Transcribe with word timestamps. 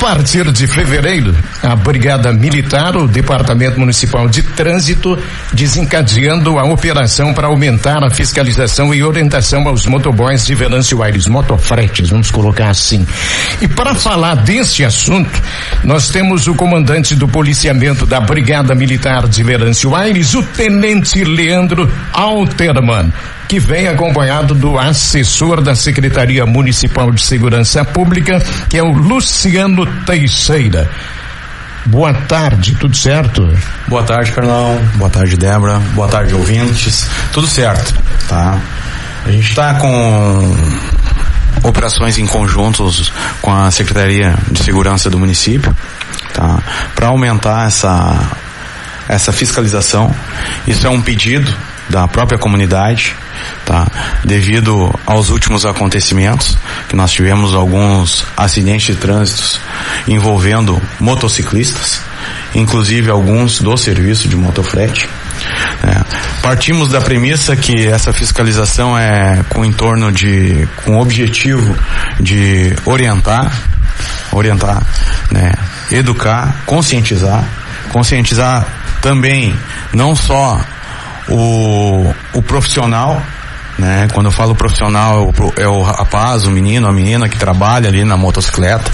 partir 0.00 0.50
de 0.50 0.66
fevereiro, 0.66 1.36
a 1.62 1.76
Brigada 1.76 2.32
Militar, 2.32 2.96
o 2.96 3.06
Departamento 3.06 3.78
Municipal 3.78 4.26
de 4.30 4.42
Trânsito, 4.42 5.16
desencadeando 5.52 6.58
a 6.58 6.64
operação 6.64 7.34
para 7.34 7.48
aumentar 7.48 8.02
a 8.02 8.08
fiscalização 8.08 8.94
e 8.94 9.04
orientação 9.04 9.68
aos 9.68 9.84
motoboys 9.84 10.46
de 10.46 10.54
Venâncio 10.54 11.02
Aires, 11.02 11.26
motofretes, 11.26 12.08
vamos 12.08 12.30
colocar 12.30 12.70
assim. 12.70 13.06
E 13.60 13.68
para 13.68 13.94
falar 13.94 14.36
desse 14.36 14.82
assunto, 14.86 15.38
nós 15.84 16.08
temos 16.08 16.46
o 16.46 16.54
comandante 16.54 17.14
do 17.14 17.28
policiamento 17.28 18.06
da 18.06 18.20
Brigada 18.20 18.74
Militar 18.74 19.28
de 19.28 19.42
Venâncio 19.42 19.94
Aires, 19.94 20.32
o 20.32 20.42
Tenente 20.42 21.22
Leandro 21.24 21.92
Alterman 22.14 23.12
que 23.50 23.58
vem 23.58 23.88
acompanhado 23.88 24.54
do 24.54 24.78
assessor 24.78 25.60
da 25.60 25.74
Secretaria 25.74 26.46
Municipal 26.46 27.10
de 27.10 27.20
Segurança 27.20 27.84
Pública, 27.84 28.40
que 28.68 28.78
é 28.78 28.82
o 28.82 28.92
Luciano 28.92 29.84
Teixeira. 30.04 30.88
Boa 31.84 32.14
tarde, 32.14 32.76
tudo 32.76 32.96
certo? 32.96 33.52
Boa 33.88 34.04
tarde, 34.04 34.30
Carlão. 34.30 34.80
Boa 34.94 35.10
tarde, 35.10 35.36
Débora. 35.36 35.80
Boa 35.96 36.06
tarde, 36.06 36.32
ouvintes. 36.32 37.10
Tudo 37.32 37.48
certo, 37.48 37.92
tá? 38.28 38.56
A 39.26 39.32
gente 39.32 39.48
está 39.48 39.74
com 39.74 40.56
operações 41.64 42.18
em 42.18 42.28
conjuntos 42.28 43.12
com 43.42 43.52
a 43.52 43.68
Secretaria 43.72 44.32
de 44.48 44.62
Segurança 44.62 45.10
do 45.10 45.18
município, 45.18 45.76
tá? 46.32 46.62
Para 46.94 47.08
aumentar 47.08 47.66
essa 47.66 48.16
essa 49.08 49.32
fiscalização. 49.32 50.14
Isso 50.68 50.86
é 50.86 50.90
um 50.90 51.02
pedido 51.02 51.52
da 51.88 52.06
própria 52.06 52.38
comunidade, 52.38 53.16
tá? 53.64 53.86
Devido 54.24 54.92
aos 55.06 55.30
últimos 55.30 55.64
acontecimentos, 55.64 56.56
que 56.88 56.96
nós 56.96 57.10
tivemos 57.10 57.54
alguns 57.54 58.24
acidentes 58.36 58.94
de 58.94 59.00
trânsito 59.00 59.60
envolvendo 60.06 60.80
motociclistas, 60.98 62.00
inclusive 62.54 63.10
alguns 63.10 63.60
do 63.60 63.76
serviço 63.76 64.28
de 64.28 64.36
motofrete. 64.36 65.08
É. 65.82 66.40
Partimos 66.42 66.90
da 66.90 67.00
premissa 67.00 67.56
que 67.56 67.86
essa 67.86 68.12
fiscalização 68.12 68.96
é 68.98 69.42
com 69.48 69.64
em 69.64 69.72
de, 70.12 70.68
com 70.84 70.96
o 70.96 71.00
objetivo 71.00 71.74
de 72.18 72.74
orientar, 72.84 73.50
orientar, 74.32 74.82
né, 75.30 75.52
educar, 75.90 76.62
conscientizar, 76.66 77.44
conscientizar 77.90 78.66
também 79.00 79.54
não 79.92 80.14
só 80.14 80.60
o, 81.30 82.14
o 82.34 82.42
profissional 82.42 83.22
né? 83.80 84.08
Quando 84.12 84.26
eu 84.26 84.32
falo 84.32 84.54
profissional, 84.54 85.32
é 85.56 85.66
o 85.66 85.82
rapaz, 85.82 86.44
o 86.44 86.50
menino, 86.50 86.86
a 86.86 86.92
menina 86.92 87.28
que 87.28 87.38
trabalha 87.38 87.88
ali 87.88 88.04
na 88.04 88.16
motocicleta, 88.16 88.90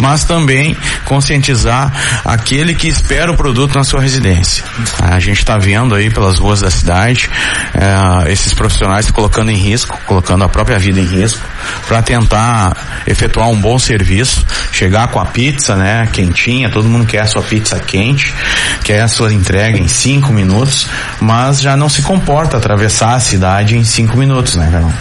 mas 0.00 0.24
também 0.24 0.76
conscientizar 1.04 1.92
aquele 2.24 2.74
que 2.74 2.88
espera 2.88 3.30
o 3.30 3.36
produto 3.36 3.76
na 3.76 3.84
sua 3.84 4.00
residência. 4.00 4.64
A 5.00 5.20
gente 5.20 5.38
está 5.38 5.56
vendo 5.56 5.94
aí 5.94 6.10
pelas 6.10 6.38
ruas 6.38 6.60
da 6.60 6.70
cidade 6.70 7.30
é, 7.74 8.32
esses 8.32 8.52
profissionais 8.52 9.06
se 9.06 9.12
colocando 9.12 9.50
em 9.50 9.56
risco, 9.56 9.96
colocando 10.06 10.42
a 10.42 10.48
própria 10.48 10.78
vida 10.78 10.98
em 10.98 11.06
risco, 11.06 11.40
para 11.86 12.02
tentar 12.02 13.04
efetuar 13.06 13.48
um 13.48 13.60
bom 13.60 13.78
serviço, 13.78 14.44
chegar 14.72 15.08
com 15.08 15.20
a 15.20 15.26
pizza, 15.26 15.76
né, 15.76 16.08
quentinha, 16.12 16.68
todo 16.68 16.88
mundo 16.88 17.06
quer 17.06 17.20
a 17.20 17.26
sua 17.26 17.42
pizza 17.42 17.78
quente, 17.78 18.34
quer 18.82 19.02
a 19.02 19.08
sua 19.08 19.32
entrega 19.32 19.78
em 19.78 19.86
cinco 19.86 20.32
minutos, 20.32 20.88
mas 21.20 21.60
já 21.60 21.76
não 21.76 21.88
se 21.88 22.02
comporta 22.02 22.56
atravessar 22.56 23.14
a 23.14 23.20
cidade 23.20 23.76
em 23.76 23.84
cinco 23.84 24.16
minutos 24.16 24.23
minutos, 24.26 24.56
né, 24.56 24.68
Carol? 24.70 24.92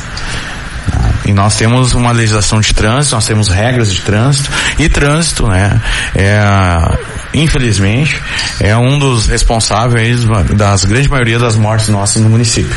E 1.26 1.32
nós 1.32 1.56
temos 1.56 1.94
uma 1.94 2.12
legislação 2.12 2.60
de 2.60 2.74
trânsito, 2.74 3.16
nós 3.16 3.26
temos 3.26 3.48
regras 3.48 3.92
de 3.94 4.02
trânsito 4.02 4.50
e 4.78 4.90
trânsito, 4.90 5.48
né? 5.48 5.82
É, 6.14 6.38
infelizmente, 7.34 8.22
é 8.60 8.76
um 8.76 9.00
dos 9.00 9.28
responsáveis 9.28 10.26
das 10.56 10.84
grande 10.84 11.10
maioria 11.10 11.40
das 11.40 11.56
mortes 11.56 11.88
nossas 11.88 12.22
no 12.22 12.30
município. 12.30 12.76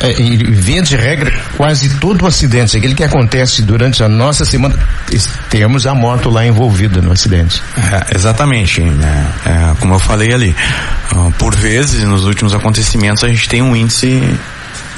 É, 0.00 0.20
e 0.20 0.36
via 0.36 0.82
de 0.82 0.96
regra, 0.96 1.32
quase 1.56 1.88
todo 1.98 2.26
acidente, 2.26 2.76
aquele 2.76 2.94
que 2.94 3.04
acontece 3.04 3.62
durante 3.62 4.02
a 4.02 4.08
nossa 4.08 4.44
semana, 4.44 4.76
temos 5.48 5.86
a 5.86 5.94
moto 5.94 6.28
lá 6.28 6.44
envolvida 6.44 7.00
no 7.00 7.12
acidente. 7.12 7.62
É, 7.78 8.16
exatamente, 8.16 8.82
né? 8.82 9.26
É, 9.46 9.74
como 9.80 9.94
eu 9.94 9.98
falei 9.98 10.34
ali, 10.34 10.54
por 11.38 11.54
vezes, 11.54 12.04
nos 12.04 12.24
últimos 12.24 12.52
acontecimentos, 12.52 13.24
a 13.24 13.28
gente 13.28 13.48
tem 13.48 13.62
um 13.62 13.74
índice 13.74 14.20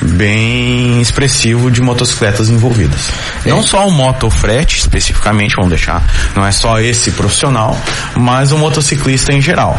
bem 0.03 1.01
expressivo 1.01 1.71
de 1.71 1.81
motocicletas 1.81 2.49
envolvidas. 2.49 3.11
É. 3.45 3.51
Não 3.51 3.63
só 3.63 3.87
o 3.87 3.91
motofrete 3.91 4.79
especificamente, 4.79 5.57
vamos 5.57 5.71
deixar, 5.71 6.05
não 6.35 6.45
é 6.47 6.53
só 6.53 6.81
esse 6.81 7.11
profissional, 7.13 7.79
mas 8.17 8.53
o 8.53 8.59
motociclista 8.59 9.33
em 9.33 9.41
geral. 9.41 9.79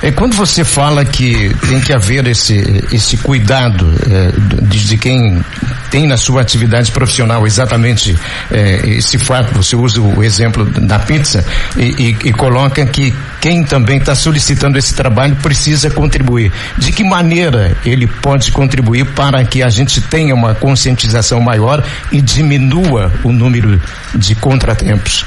É, 0.00 0.12
quando 0.12 0.34
você 0.34 0.64
fala 0.64 1.04
que 1.04 1.52
tem 1.68 1.80
que 1.80 1.92
haver 1.92 2.26
esse, 2.28 2.84
esse 2.92 3.16
cuidado 3.16 3.92
é, 4.08 4.64
de, 4.64 4.86
de, 4.86 4.96
quem 4.96 5.44
tem 5.90 6.06
na 6.06 6.16
sua 6.16 6.42
atividade 6.42 6.90
profissional 6.92 7.46
exatamente 7.46 8.16
é, 8.50 8.88
esse 8.88 9.18
fato, 9.18 9.54
você 9.54 9.76
usa 9.76 10.00
o 10.00 10.22
exemplo 10.22 10.64
da 10.64 10.98
pizza 10.98 11.44
e, 11.76 11.82
e, 11.82 12.28
e 12.28 12.32
coloca 12.32 12.84
que 12.86 13.14
quem 13.40 13.64
também 13.64 13.98
está 13.98 14.14
solicitando 14.14 14.78
esse 14.78 14.94
trabalho 14.94 15.36
precisa 15.36 15.90
contribuir. 15.90 16.52
De 16.76 16.92
que 16.92 17.04
maneira 17.04 17.76
ele 17.84 18.06
pode 18.06 18.52
contribuir 18.52 19.04
para 19.06 19.44
que 19.44 19.62
a 19.62 19.68
gente 19.68 20.00
tenha 20.00 20.34
uma 20.34 20.54
conscientização 20.54 21.40
maior 21.40 21.82
e 22.10 22.20
diminua 22.20 23.12
o 23.22 23.32
número 23.32 23.80
de 24.14 24.34
contratempos? 24.34 25.26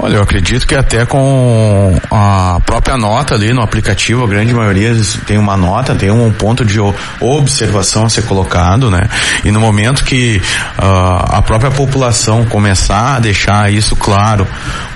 Olha, 0.00 0.16
eu 0.16 0.22
acredito 0.22 0.64
que 0.64 0.76
até 0.76 1.04
com 1.04 1.98
a 2.10 2.60
própria 2.64 2.96
nota 2.96 3.34
ali 3.34 3.52
no 3.52 3.60
aplicativo, 3.62 4.22
a 4.22 4.28
grande 4.28 4.54
maioria 4.54 4.94
tem 5.26 5.36
uma 5.36 5.56
nota, 5.56 5.94
tem 5.94 6.08
um 6.08 6.30
ponto 6.30 6.64
de 6.64 6.78
observação 7.20 8.04
a 8.04 8.08
ser 8.08 8.22
colocado, 8.22 8.90
né? 8.90 9.08
E 9.44 9.50
no 9.50 9.58
momento 9.58 10.04
que 10.04 10.40
uh, 10.78 11.36
a 11.36 11.42
própria 11.42 11.72
população 11.72 12.44
começar 12.44 13.16
a 13.16 13.18
deixar 13.18 13.72
isso 13.72 13.96
claro 13.96 14.46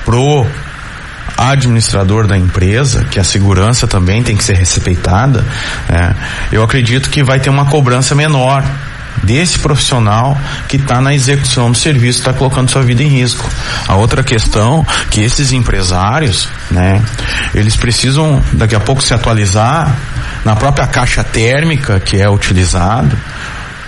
pro 0.05 0.47
administrador 1.37 2.27
da 2.27 2.39
empresa, 2.39 3.05
que 3.05 3.19
a 3.19 3.25
segurança 3.25 3.89
também 3.89 4.23
tem 4.23 4.37
que 4.37 4.45
ser 4.45 4.55
respeitada, 4.55 5.45
né? 5.89 6.15
eu 6.53 6.63
acredito 6.63 7.11
que 7.11 7.23
vai 7.23 7.41
ter 7.41 7.51
uma 7.51 7.67
cobrança 7.67 8.15
menor 8.15 8.63
desse 9.23 9.59
profissional 9.59 10.37
que 10.69 10.77
está 10.77 11.01
na 11.01 11.15
execução 11.15 11.71
do 11.71 11.77
serviço, 11.77 12.19
está 12.19 12.33
colocando 12.33 12.71
sua 12.71 12.83
vida 12.83 13.03
em 13.03 13.09
risco. 13.09 13.49
A 13.87 13.97
outra 13.97 14.23
questão 14.23 14.85
que 15.11 15.21
esses 15.21 15.53
empresários, 15.53 16.49
né, 16.71 17.03
eles 17.55 17.77
precisam 17.77 18.43
daqui 18.53 18.75
a 18.75 18.81
pouco 18.81 19.03
se 19.03 19.15
atualizar 19.15 19.95
na 20.45 20.57
própria 20.57 20.87
caixa 20.87 21.23
térmica 21.23 22.01
que 22.01 22.21
é 22.21 22.29
utilizado. 22.29 23.17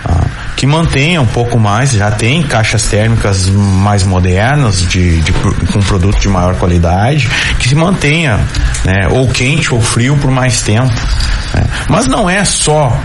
Tá? 0.03 0.25
que 0.55 0.65
mantenha 0.65 1.21
um 1.21 1.25
pouco 1.25 1.59
mais, 1.59 1.91
já 1.91 2.09
tem 2.11 2.41
caixas 2.41 2.83
térmicas 2.83 3.49
mais 3.49 4.03
modernas, 4.03 4.81
de, 4.81 5.19
de, 5.21 5.31
com 5.33 5.79
produto 5.81 6.17
de 6.19 6.29
maior 6.29 6.55
qualidade, 6.55 7.29
que 7.59 7.67
se 7.67 7.75
mantenha, 7.75 8.39
né, 8.85 9.07
ou 9.09 9.27
quente 9.27 9.73
ou 9.73 9.81
frio 9.81 10.15
por 10.17 10.31
mais 10.31 10.61
tempo. 10.61 10.93
Né. 11.53 11.63
Mas 11.89 12.07
não 12.07 12.29
é 12.29 12.45
só 12.45 12.97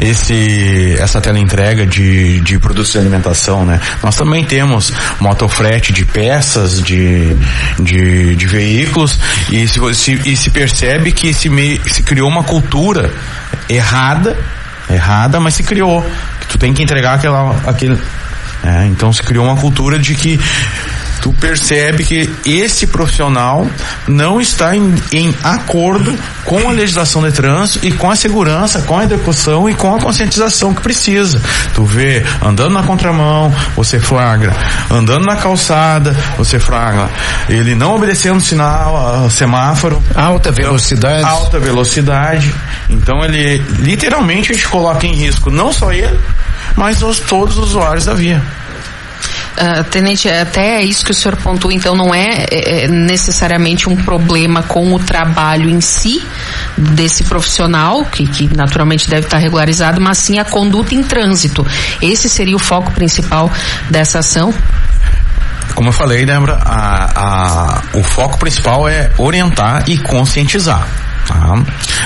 esse 0.00 0.96
essa 0.98 1.20
teleentrega 1.20 1.86
de, 1.86 2.40
de 2.40 2.58
produtos 2.58 2.92
de 2.92 2.98
alimentação, 2.98 3.64
né? 3.64 3.80
Nós 4.02 4.16
também 4.16 4.44
temos 4.44 4.92
motofrete 5.20 5.92
de 5.92 6.04
peças 6.04 6.82
de, 6.82 7.34
de, 7.78 8.34
de 8.36 8.46
veículos 8.46 9.18
e 9.50 9.66
se, 9.66 9.94
se, 9.94 10.12
e 10.24 10.36
se 10.36 10.50
percebe 10.50 11.12
que 11.12 11.32
se, 11.32 11.48
me, 11.48 11.80
se 11.86 12.02
criou 12.02 12.28
uma 12.28 12.42
cultura 12.42 13.12
errada, 13.68 14.36
errada, 14.90 15.40
mas 15.40 15.54
se 15.54 15.62
criou. 15.62 16.04
Tu 16.48 16.58
tem 16.58 16.72
que 16.72 16.82
entregar 16.82 17.14
aquela, 17.14 17.56
aquele, 17.66 17.98
é, 18.62 18.86
então 18.86 19.12
se 19.12 19.22
criou 19.22 19.44
uma 19.44 19.56
cultura 19.56 19.98
de 19.98 20.14
que 20.14 20.40
tu 21.24 21.32
percebe 21.32 22.04
que 22.04 22.28
esse 22.44 22.86
profissional 22.86 23.66
não 24.06 24.42
está 24.42 24.76
em, 24.76 24.94
em, 25.10 25.34
acordo 25.42 26.14
com 26.44 26.68
a 26.68 26.70
legislação 26.70 27.22
de 27.22 27.32
trânsito 27.32 27.86
e 27.86 27.90
com 27.92 28.10
a 28.10 28.14
segurança, 28.14 28.82
com 28.82 28.98
a 28.98 29.04
educação 29.04 29.66
e 29.70 29.74
com 29.74 29.96
a 29.96 29.98
conscientização 29.98 30.74
que 30.74 30.82
precisa. 30.82 31.40
Tu 31.74 31.82
vê 31.82 32.22
andando 32.42 32.74
na 32.74 32.82
contramão, 32.82 33.50
você 33.74 33.98
flagra, 33.98 34.54
andando 34.90 35.24
na 35.24 35.36
calçada, 35.36 36.14
você 36.36 36.60
flagra, 36.60 37.08
ele 37.48 37.74
não 37.74 37.94
obedecendo 37.94 38.38
sinal, 38.38 39.30
semáforo, 39.30 40.02
alta 40.14 40.52
velocidade, 40.52 41.24
alta 41.24 41.58
velocidade. 41.58 42.54
Então 42.90 43.24
ele 43.24 43.64
literalmente 43.78 44.52
a 44.52 44.54
gente 44.54 44.68
coloca 44.68 45.06
em 45.06 45.14
risco 45.14 45.50
não 45.50 45.72
só 45.72 45.90
ele, 45.90 46.20
mas 46.76 47.02
os, 47.02 47.18
todos 47.18 47.56
os 47.56 47.70
usuários 47.70 48.04
da 48.04 48.12
via. 48.12 48.42
Uh, 49.54 49.84
tenente, 49.84 50.28
é 50.28 50.40
até 50.40 50.82
isso 50.82 51.04
que 51.04 51.12
o 51.12 51.14
senhor 51.14 51.36
pontua, 51.36 51.72
então 51.72 51.94
não 51.94 52.12
é, 52.12 52.44
é, 52.50 52.84
é, 52.84 52.88
necessariamente 52.88 53.88
um 53.88 53.94
problema 53.94 54.64
com 54.64 54.92
o 54.92 54.98
trabalho 54.98 55.70
em 55.70 55.80
si 55.80 56.20
desse 56.76 57.22
profissional, 57.22 58.04
que, 58.04 58.26
que 58.26 58.56
naturalmente 58.56 59.08
deve 59.08 59.26
estar 59.26 59.38
regularizado, 59.38 60.00
mas 60.00 60.18
sim 60.18 60.40
a 60.40 60.44
conduta 60.44 60.94
em 60.94 61.04
trânsito. 61.04 61.64
Esse 62.02 62.28
seria 62.28 62.56
o 62.56 62.58
foco 62.58 62.90
principal 62.92 63.48
dessa 63.88 64.18
ação? 64.18 64.52
como 65.74 65.88
eu 65.88 65.92
falei, 65.92 66.24
Débora, 66.24 66.58
a, 66.64 67.10
a, 67.14 67.82
o 67.94 68.02
foco 68.02 68.38
principal 68.38 68.88
é 68.88 69.10
orientar 69.18 69.84
e 69.88 69.98
conscientizar. 69.98 70.86
Tá? 71.26 71.54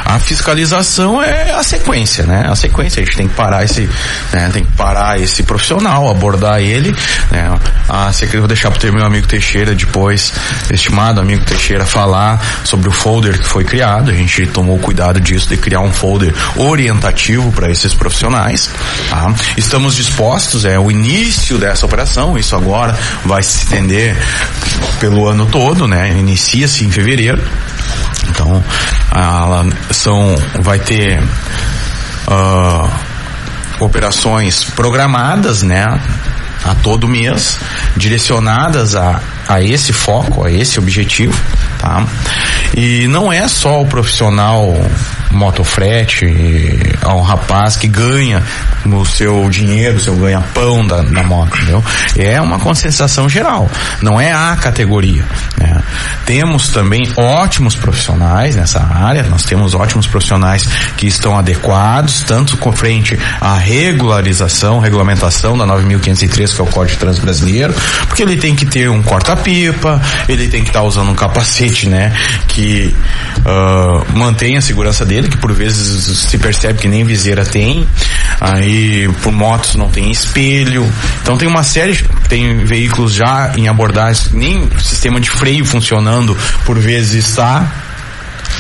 A 0.04 0.18
fiscalização 0.18 1.22
é 1.22 1.52
a 1.52 1.62
sequência, 1.62 2.24
né? 2.24 2.46
A 2.48 2.54
sequência, 2.54 3.02
a 3.02 3.04
gente 3.04 3.16
tem 3.16 3.28
que 3.28 3.34
parar 3.34 3.64
esse, 3.64 3.88
né? 4.32 4.50
tem 4.52 4.64
que 4.64 4.72
parar 4.72 5.20
esse 5.20 5.42
profissional, 5.42 6.08
abordar 6.08 6.60
ele, 6.60 6.94
né? 7.30 7.58
A 7.88 8.12
secretaria, 8.12 8.40
vou 8.40 8.48
deixar 8.48 8.70
para 8.70 8.90
o 8.90 8.94
meu 8.94 9.04
amigo 9.04 9.26
Teixeira 9.26 9.74
depois, 9.74 10.32
estimado 10.70 11.20
amigo 11.20 11.44
Teixeira, 11.44 11.84
falar 11.84 12.40
sobre 12.64 12.88
o 12.88 12.92
folder 12.92 13.38
que 13.38 13.46
foi 13.46 13.64
criado. 13.64 14.10
A 14.10 14.14
gente 14.14 14.46
tomou 14.46 14.78
cuidado 14.78 15.20
disso, 15.20 15.48
de 15.48 15.56
criar 15.56 15.80
um 15.80 15.92
folder 15.92 16.34
orientativo 16.56 17.50
para 17.52 17.70
esses 17.70 17.94
profissionais. 17.94 18.70
Tá? 19.10 19.32
Estamos 19.56 19.94
dispostos, 19.94 20.64
é 20.64 20.78
o 20.78 20.90
início 20.90 21.58
dessa 21.58 21.86
operação, 21.86 22.38
isso 22.38 22.54
agora 22.54 22.96
vai 23.24 23.42
se 23.42 23.58
estender 23.58 24.16
pelo 25.00 25.26
ano 25.28 25.46
todo, 25.46 25.86
né? 25.86 26.10
Inicia-se 26.10 26.84
em 26.84 26.90
fevereiro. 26.90 27.42
Então, 28.28 28.62
ela 29.12 29.66
são, 29.90 30.36
vai 30.60 30.78
ter 30.78 31.20
uh, 31.20 32.90
operações 33.80 34.64
programadas, 34.64 35.62
né? 35.62 36.00
A 36.64 36.74
todo 36.74 37.08
mês, 37.08 37.58
direcionadas 37.96 38.94
a, 38.94 39.20
a 39.48 39.62
esse 39.62 39.92
foco, 39.92 40.44
a 40.44 40.50
esse 40.50 40.78
objetivo, 40.78 41.38
tá? 41.78 42.04
E 42.76 43.06
não 43.08 43.32
é 43.32 43.46
só 43.48 43.80
o 43.80 43.86
profissional 43.86 44.74
motofrete, 45.30 46.26
a 47.02 47.14
um 47.14 47.22
rapaz 47.22 47.76
que 47.76 47.88
ganha 47.88 48.42
no 48.84 49.04
seu 49.04 49.48
dinheiro, 49.48 50.00
seu 50.00 50.16
ganha-pão 50.16 50.86
da, 50.86 51.02
da 51.02 51.22
moto, 51.22 51.56
entendeu? 51.56 51.84
É 52.16 52.40
uma 52.40 52.58
conscientização 52.58 53.28
geral, 53.28 53.70
não 54.00 54.20
é 54.20 54.32
a 54.32 54.56
categoria. 54.56 55.24
Né? 55.58 55.82
Temos 56.24 56.68
também 56.68 57.10
ótimos 57.16 57.74
profissionais 57.74 58.56
nessa 58.56 58.80
área, 58.82 59.22
nós 59.24 59.44
temos 59.44 59.74
ótimos 59.74 60.06
profissionais 60.06 60.68
que 60.96 61.06
estão 61.06 61.38
adequados, 61.38 62.22
tanto 62.22 62.56
com 62.56 62.72
frente 62.72 63.18
à 63.40 63.56
regularização, 63.56 64.78
regulamentação 64.78 65.56
da 65.56 65.66
9.503, 65.66 66.54
que 66.54 66.60
é 66.60 66.64
o 66.64 66.66
Código 66.66 66.94
de 66.94 66.98
Trânsito 66.98 67.24
Brasileiro, 67.24 67.74
porque 68.06 68.22
ele 68.22 68.36
tem 68.36 68.54
que 68.54 68.66
ter 68.66 68.88
um 68.88 69.02
corta-pipa, 69.02 70.00
ele 70.28 70.48
tem 70.48 70.62
que 70.62 70.68
estar 70.68 70.80
tá 70.80 70.86
usando 70.86 71.10
um 71.10 71.14
capacete, 71.14 71.88
né, 71.88 72.12
que 72.46 72.94
uh, 73.38 74.18
mantenha 74.18 74.58
a 74.58 74.62
segurança 74.62 75.04
dele, 75.04 75.17
que 75.26 75.36
por 75.38 75.52
vezes 75.52 76.18
se 76.18 76.38
percebe 76.38 76.78
que 76.78 76.88
nem 76.88 77.04
viseira 77.04 77.44
tem, 77.44 77.88
aí 78.40 79.08
por 79.22 79.32
motos 79.32 79.74
não 79.74 79.88
tem 79.88 80.10
espelho, 80.10 80.86
então 81.22 81.36
tem 81.36 81.48
uma 81.48 81.62
série, 81.62 81.98
tem 82.28 82.64
veículos 82.64 83.14
já 83.14 83.52
em 83.56 83.68
abordagem, 83.68 84.28
nem 84.32 84.68
sistema 84.78 85.18
de 85.20 85.30
freio 85.30 85.64
funcionando 85.64 86.36
por 86.64 86.78
vezes 86.78 87.26
está, 87.26 87.87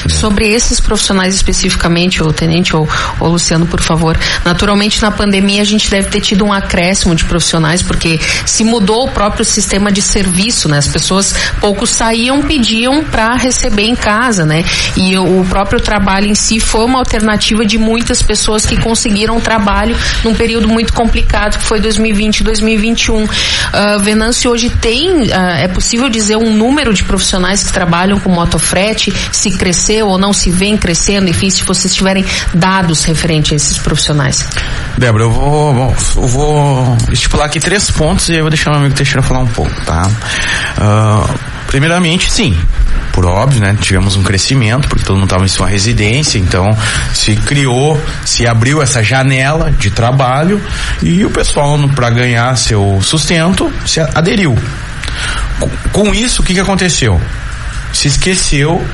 Sobre 0.08 0.48
esses 0.48 0.80
profissionais 0.80 1.34
especificamente, 1.34 2.22
o 2.22 2.32
tenente 2.32 2.74
ou, 2.76 2.88
ou 3.20 3.30
Luciano, 3.30 3.66
por 3.66 3.80
favor. 3.80 4.18
Naturalmente, 4.44 5.00
na 5.02 5.10
pandemia 5.10 5.62
a 5.62 5.64
gente 5.64 5.90
deve 5.90 6.08
ter 6.08 6.20
tido 6.20 6.44
um 6.44 6.52
acréscimo 6.52 7.14
de 7.14 7.24
profissionais, 7.24 7.82
porque 7.82 8.20
se 8.46 8.64
mudou 8.64 9.06
o 9.06 9.10
próprio 9.10 9.44
sistema 9.44 9.90
de 9.90 10.02
serviço, 10.02 10.68
né? 10.68 10.78
As 10.78 10.88
pessoas 10.88 11.34
pouco 11.60 11.86
saíam, 11.86 12.42
pediam 12.42 13.04
para 13.04 13.34
receber 13.34 13.84
em 13.84 13.96
casa, 13.96 14.44
né? 14.44 14.64
E 14.96 15.16
o 15.16 15.44
próprio 15.48 15.80
trabalho 15.80 16.26
em 16.26 16.34
si 16.34 16.60
foi 16.60 16.84
uma 16.84 16.98
alternativa 16.98 17.64
de 17.64 17.78
muitas 17.78 18.22
pessoas 18.22 18.64
que 18.64 18.76
conseguiram 18.76 19.40
trabalho 19.40 19.96
num 20.22 20.34
período 20.34 20.68
muito 20.68 20.92
complicado 20.92 21.58
que 21.58 21.64
foi 21.64 21.80
2020 21.80 22.40
e 22.40 22.44
2021. 22.44 23.24
Uh, 23.24 23.28
Venâncio 24.00 24.50
hoje 24.50 24.70
tem, 24.70 25.22
uh, 25.22 25.32
é 25.58 25.68
possível 25.68 26.08
dizer 26.08 26.36
um 26.36 26.52
número 26.52 26.92
de 26.92 27.04
profissionais 27.04 27.62
que 27.62 27.72
trabalham 27.72 28.18
com 28.20 28.30
motofrete, 28.30 29.12
se 29.32 29.50
crescer 29.56 29.87
cresceu 29.88 30.08
ou 30.08 30.18
não 30.18 30.32
se 30.32 30.50
vem 30.50 30.76
crescendo, 30.76 31.30
enfim, 31.30 31.48
se 31.48 31.64
vocês 31.64 31.94
tiverem 31.94 32.24
dados 32.52 33.04
referentes 33.04 33.52
a 33.52 33.56
esses 33.56 33.78
profissionais. 33.78 34.46
Débora, 34.98 35.24
eu 35.24 35.30
vou, 35.30 35.94
eu 36.16 36.26
vou 36.26 36.96
estipular 37.10 37.46
aqui 37.46 37.58
três 37.58 37.90
pontos 37.90 38.28
e 38.28 38.34
eu 38.34 38.42
vou 38.42 38.50
deixar 38.50 38.70
meu 38.70 38.80
amigo 38.80 38.94
Teixeira 38.94 39.22
falar 39.22 39.40
um 39.40 39.46
pouco, 39.46 39.72
tá? 39.86 40.10
Uh, 40.76 41.38
primeiramente, 41.66 42.30
sim, 42.30 42.56
por 43.12 43.24
óbvio, 43.24 43.60
né? 43.60 43.76
Tivemos 43.80 44.14
um 44.14 44.22
crescimento, 44.22 44.88
porque 44.88 45.04
todo 45.04 45.14
mundo 45.14 45.24
estava 45.24 45.44
em 45.44 45.48
sua 45.48 45.66
residência, 45.66 46.38
então 46.38 46.68
se 47.14 47.34
criou, 47.36 48.00
se 48.26 48.46
abriu 48.46 48.82
essa 48.82 49.02
janela 49.02 49.70
de 49.70 49.90
trabalho 49.90 50.60
e 51.02 51.24
o 51.24 51.30
pessoal, 51.30 51.78
para 51.94 52.10
ganhar 52.10 52.56
seu 52.58 53.00
sustento, 53.02 53.72
se 53.86 54.00
aderiu. 54.00 54.58
Com 55.92 56.14
isso, 56.14 56.42
o 56.42 56.44
que, 56.44 56.52
que 56.52 56.60
aconteceu? 56.60 57.20
Se 57.92 58.06
esqueceu 58.06 58.84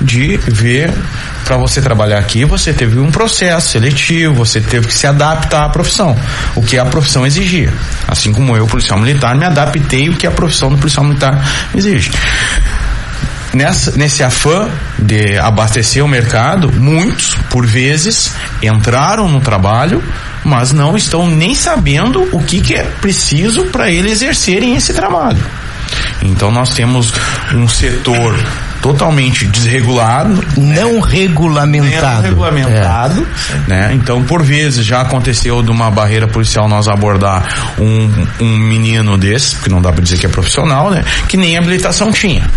de 0.00 0.36
ver 0.36 0.92
para 1.44 1.56
você 1.56 1.80
trabalhar 1.80 2.18
aqui, 2.18 2.44
você 2.44 2.72
teve 2.72 2.98
um 2.98 3.10
processo 3.10 3.70
seletivo, 3.70 4.34
você 4.34 4.60
teve 4.60 4.88
que 4.88 4.94
se 4.94 5.06
adaptar 5.06 5.64
à 5.64 5.68
profissão, 5.68 6.16
o 6.54 6.62
que 6.62 6.78
a 6.78 6.84
profissão 6.84 7.26
exigia. 7.26 7.72
Assim 8.06 8.32
como 8.32 8.56
eu, 8.56 8.66
policial 8.66 8.98
militar, 8.98 9.36
me 9.36 9.44
adaptei 9.44 10.08
o 10.08 10.16
que 10.16 10.26
a 10.26 10.30
profissão 10.30 10.70
do 10.70 10.78
policial 10.78 11.04
militar 11.04 11.68
exige. 11.74 12.10
Nessa, 13.54 13.92
nesse 13.92 14.22
afã 14.22 14.68
de 14.98 15.38
abastecer 15.38 16.04
o 16.04 16.08
mercado, 16.08 16.70
muitos, 16.72 17.36
por 17.48 17.64
vezes, 17.64 18.32
entraram 18.62 19.28
no 19.28 19.40
trabalho, 19.40 20.02
mas 20.44 20.72
não 20.72 20.96
estão 20.96 21.26
nem 21.26 21.54
sabendo 21.54 22.28
o 22.32 22.42
que, 22.42 22.60
que 22.60 22.74
é 22.74 22.82
preciso 23.00 23.64
para 23.66 23.90
eles 23.90 24.12
exercerem 24.12 24.76
esse 24.76 24.92
trabalho. 24.92 25.42
Então 26.22 26.50
nós 26.50 26.74
temos 26.74 27.12
um 27.54 27.68
setor 27.68 28.36
totalmente 28.86 29.44
desregulado, 29.48 30.44
não 30.56 31.00
né? 31.00 31.08
regulamentado, 31.08 32.22
não 32.22 32.28
regulamentado, 32.28 33.26
é. 33.66 33.68
né? 33.68 33.90
Então 33.94 34.22
por 34.22 34.44
vezes 34.44 34.86
já 34.86 35.00
aconteceu 35.00 35.60
de 35.60 35.72
uma 35.72 35.90
barreira 35.90 36.28
policial 36.28 36.68
nós 36.68 36.86
abordar 36.86 37.74
um, 37.80 38.08
um 38.40 38.56
menino 38.56 39.18
desse, 39.18 39.56
que 39.56 39.68
não 39.68 39.82
dá 39.82 39.92
para 39.92 40.04
dizer 40.04 40.18
que 40.18 40.26
é 40.26 40.28
profissional, 40.28 40.88
né? 40.88 41.02
Que 41.28 41.36
nem 41.36 41.58
habilitação 41.58 42.12
tinha. 42.12 42.48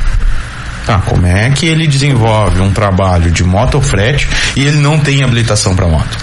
Tá, 0.86 1.00
como 1.00 1.26
é 1.26 1.50
que 1.50 1.66
ele 1.66 1.88
desenvolve 1.88 2.62
um 2.62 2.72
trabalho 2.72 3.32
de 3.32 3.44
motofrete 3.44 4.30
e 4.56 4.64
ele 4.64 4.78
não 4.78 5.00
tem 5.00 5.24
habilitação 5.24 5.76
para 5.76 5.88
moto? 5.88 6.16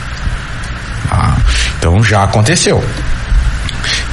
Ah, 1.10 1.36
então 1.78 2.00
já 2.02 2.22
aconteceu. 2.22 2.82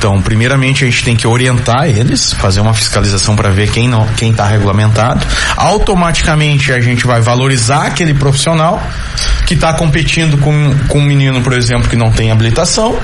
Então, 0.04 0.22
primeiramente 0.22 0.84
a 0.84 0.90
gente 0.90 1.02
tem 1.02 1.16
que 1.16 1.26
orientar 1.26 1.86
eles, 1.86 2.34
fazer 2.34 2.60
uma 2.60 2.74
fiscalização 2.74 3.38
para 3.38 3.50
ver 3.52 3.72
quem 3.72 3.88
não, 3.88 4.06
quem 4.18 4.32
está 4.32 4.46
regulamentado. 4.46 5.26
Automaticamente 5.56 6.74
a 6.74 6.82
gente 6.82 7.08
vai 7.08 7.22
valorizar 7.22 7.86
aquele 7.86 8.14
profissional 8.14 8.84
que 9.48 9.54
está 9.54 9.72
competindo 9.72 10.38
com, 10.38 10.76
com 10.90 11.00
um 11.00 11.06
menino, 11.06 11.42
por 11.42 11.54
exemplo, 11.54 11.88
que 11.88 11.96
não 11.96 12.12
tem 12.12 12.32
habilitação. 12.32 13.00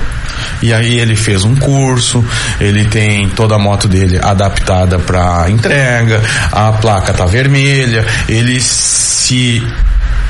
E 0.60 0.74
aí 0.74 1.00
ele 1.00 1.16
fez 1.16 1.42
um 1.42 1.56
curso, 1.56 2.22
ele 2.60 2.84
tem 2.84 3.30
toda 3.30 3.54
a 3.54 3.58
moto 3.58 3.88
dele 3.88 4.20
adaptada 4.22 4.98
para 4.98 5.48
entrega, 5.48 6.20
a 6.52 6.70
placa 6.70 7.14
tá 7.14 7.24
vermelha, 7.24 8.04
ele 8.28 8.60
se 8.60 9.66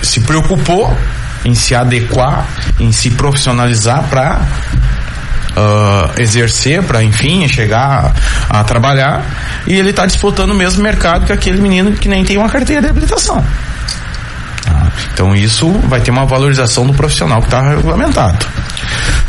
se 0.01 0.21
preocupou 0.21 0.97
em 1.45 1.53
se 1.53 1.75
adequar, 1.75 2.47
em 2.79 2.93
se 2.93 3.11
profissionalizar 3.11 4.05
para 4.05 4.41
uh, 5.57 6.21
exercer, 6.21 6.83
para 6.83 7.03
enfim 7.03 7.47
chegar 7.49 8.13
a, 8.49 8.61
a, 8.61 8.65
trabalhar, 8.65 9.25
e 9.67 9.75
ele 9.75 9.91
está 9.91 10.07
disputando 10.07 10.51
o 10.51 10.55
mesmo 10.55 10.83
mercado 10.83 11.27
que 11.27 11.33
aquele 11.33 11.61
menino 11.61 11.93
que 11.93 12.09
nem 12.09 12.25
tem 12.25 12.37
uma 12.37 12.49
carteira 12.49 12.83
de 12.83 12.89
habilitação. 12.89 13.45
Tá? 14.65 14.93
Então 15.13 15.35
isso 15.35 15.71
vai 15.85 16.01
ter 16.01 16.11
uma 16.11 16.25
valorização 16.25 16.87
do 16.87 16.95
profissional 16.95 17.41
que 17.41 17.47
está 17.47 17.61
regulamentado. 17.63 18.47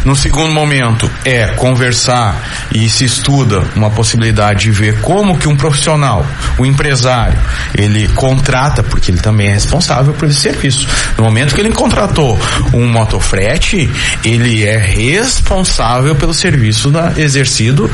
No 0.03 0.15
segundo 0.15 0.51
momento 0.51 1.09
é 1.23 1.47
conversar 1.47 2.35
e 2.73 2.89
se 2.89 3.05
estuda 3.05 3.63
uma 3.75 3.91
possibilidade 3.91 4.61
de 4.61 4.71
ver 4.71 4.99
como 5.01 5.37
que 5.37 5.47
um 5.47 5.55
profissional, 5.55 6.25
o 6.57 6.63
um 6.63 6.65
empresário, 6.65 7.37
ele 7.77 8.07
contrata, 8.09 8.81
porque 8.81 9.11
ele 9.11 9.19
também 9.19 9.47
é 9.47 9.53
responsável 9.53 10.13
por 10.13 10.27
esse 10.27 10.39
serviço. 10.39 10.87
No 11.17 11.23
momento 11.23 11.53
que 11.53 11.61
ele 11.61 11.71
contratou 11.71 12.39
um 12.73 12.87
motofrete, 12.87 13.89
ele 14.23 14.65
é 14.65 14.77
responsável 14.77 16.15
pelo 16.15 16.33
serviço 16.33 16.89
da, 16.89 17.13
exercido 17.17 17.89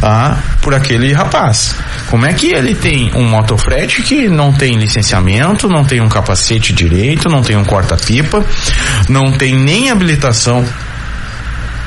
tá, 0.00 0.38
por 0.60 0.74
aquele 0.74 1.12
rapaz. 1.12 1.74
Como 2.10 2.26
é 2.26 2.32
que 2.32 2.52
ele 2.52 2.74
tem 2.74 3.12
um 3.14 3.24
motofrete 3.24 4.02
que 4.02 4.28
não 4.28 4.52
tem 4.52 4.76
licenciamento, 4.76 5.68
não 5.68 5.84
tem 5.84 6.00
um 6.00 6.08
capacete 6.08 6.72
direito, 6.72 7.28
não 7.28 7.42
tem 7.42 7.56
um 7.56 7.64
corta-pipa, 7.64 8.44
não 9.08 9.32
tem 9.32 9.54
nem 9.54 9.90
habilitação 9.90 10.64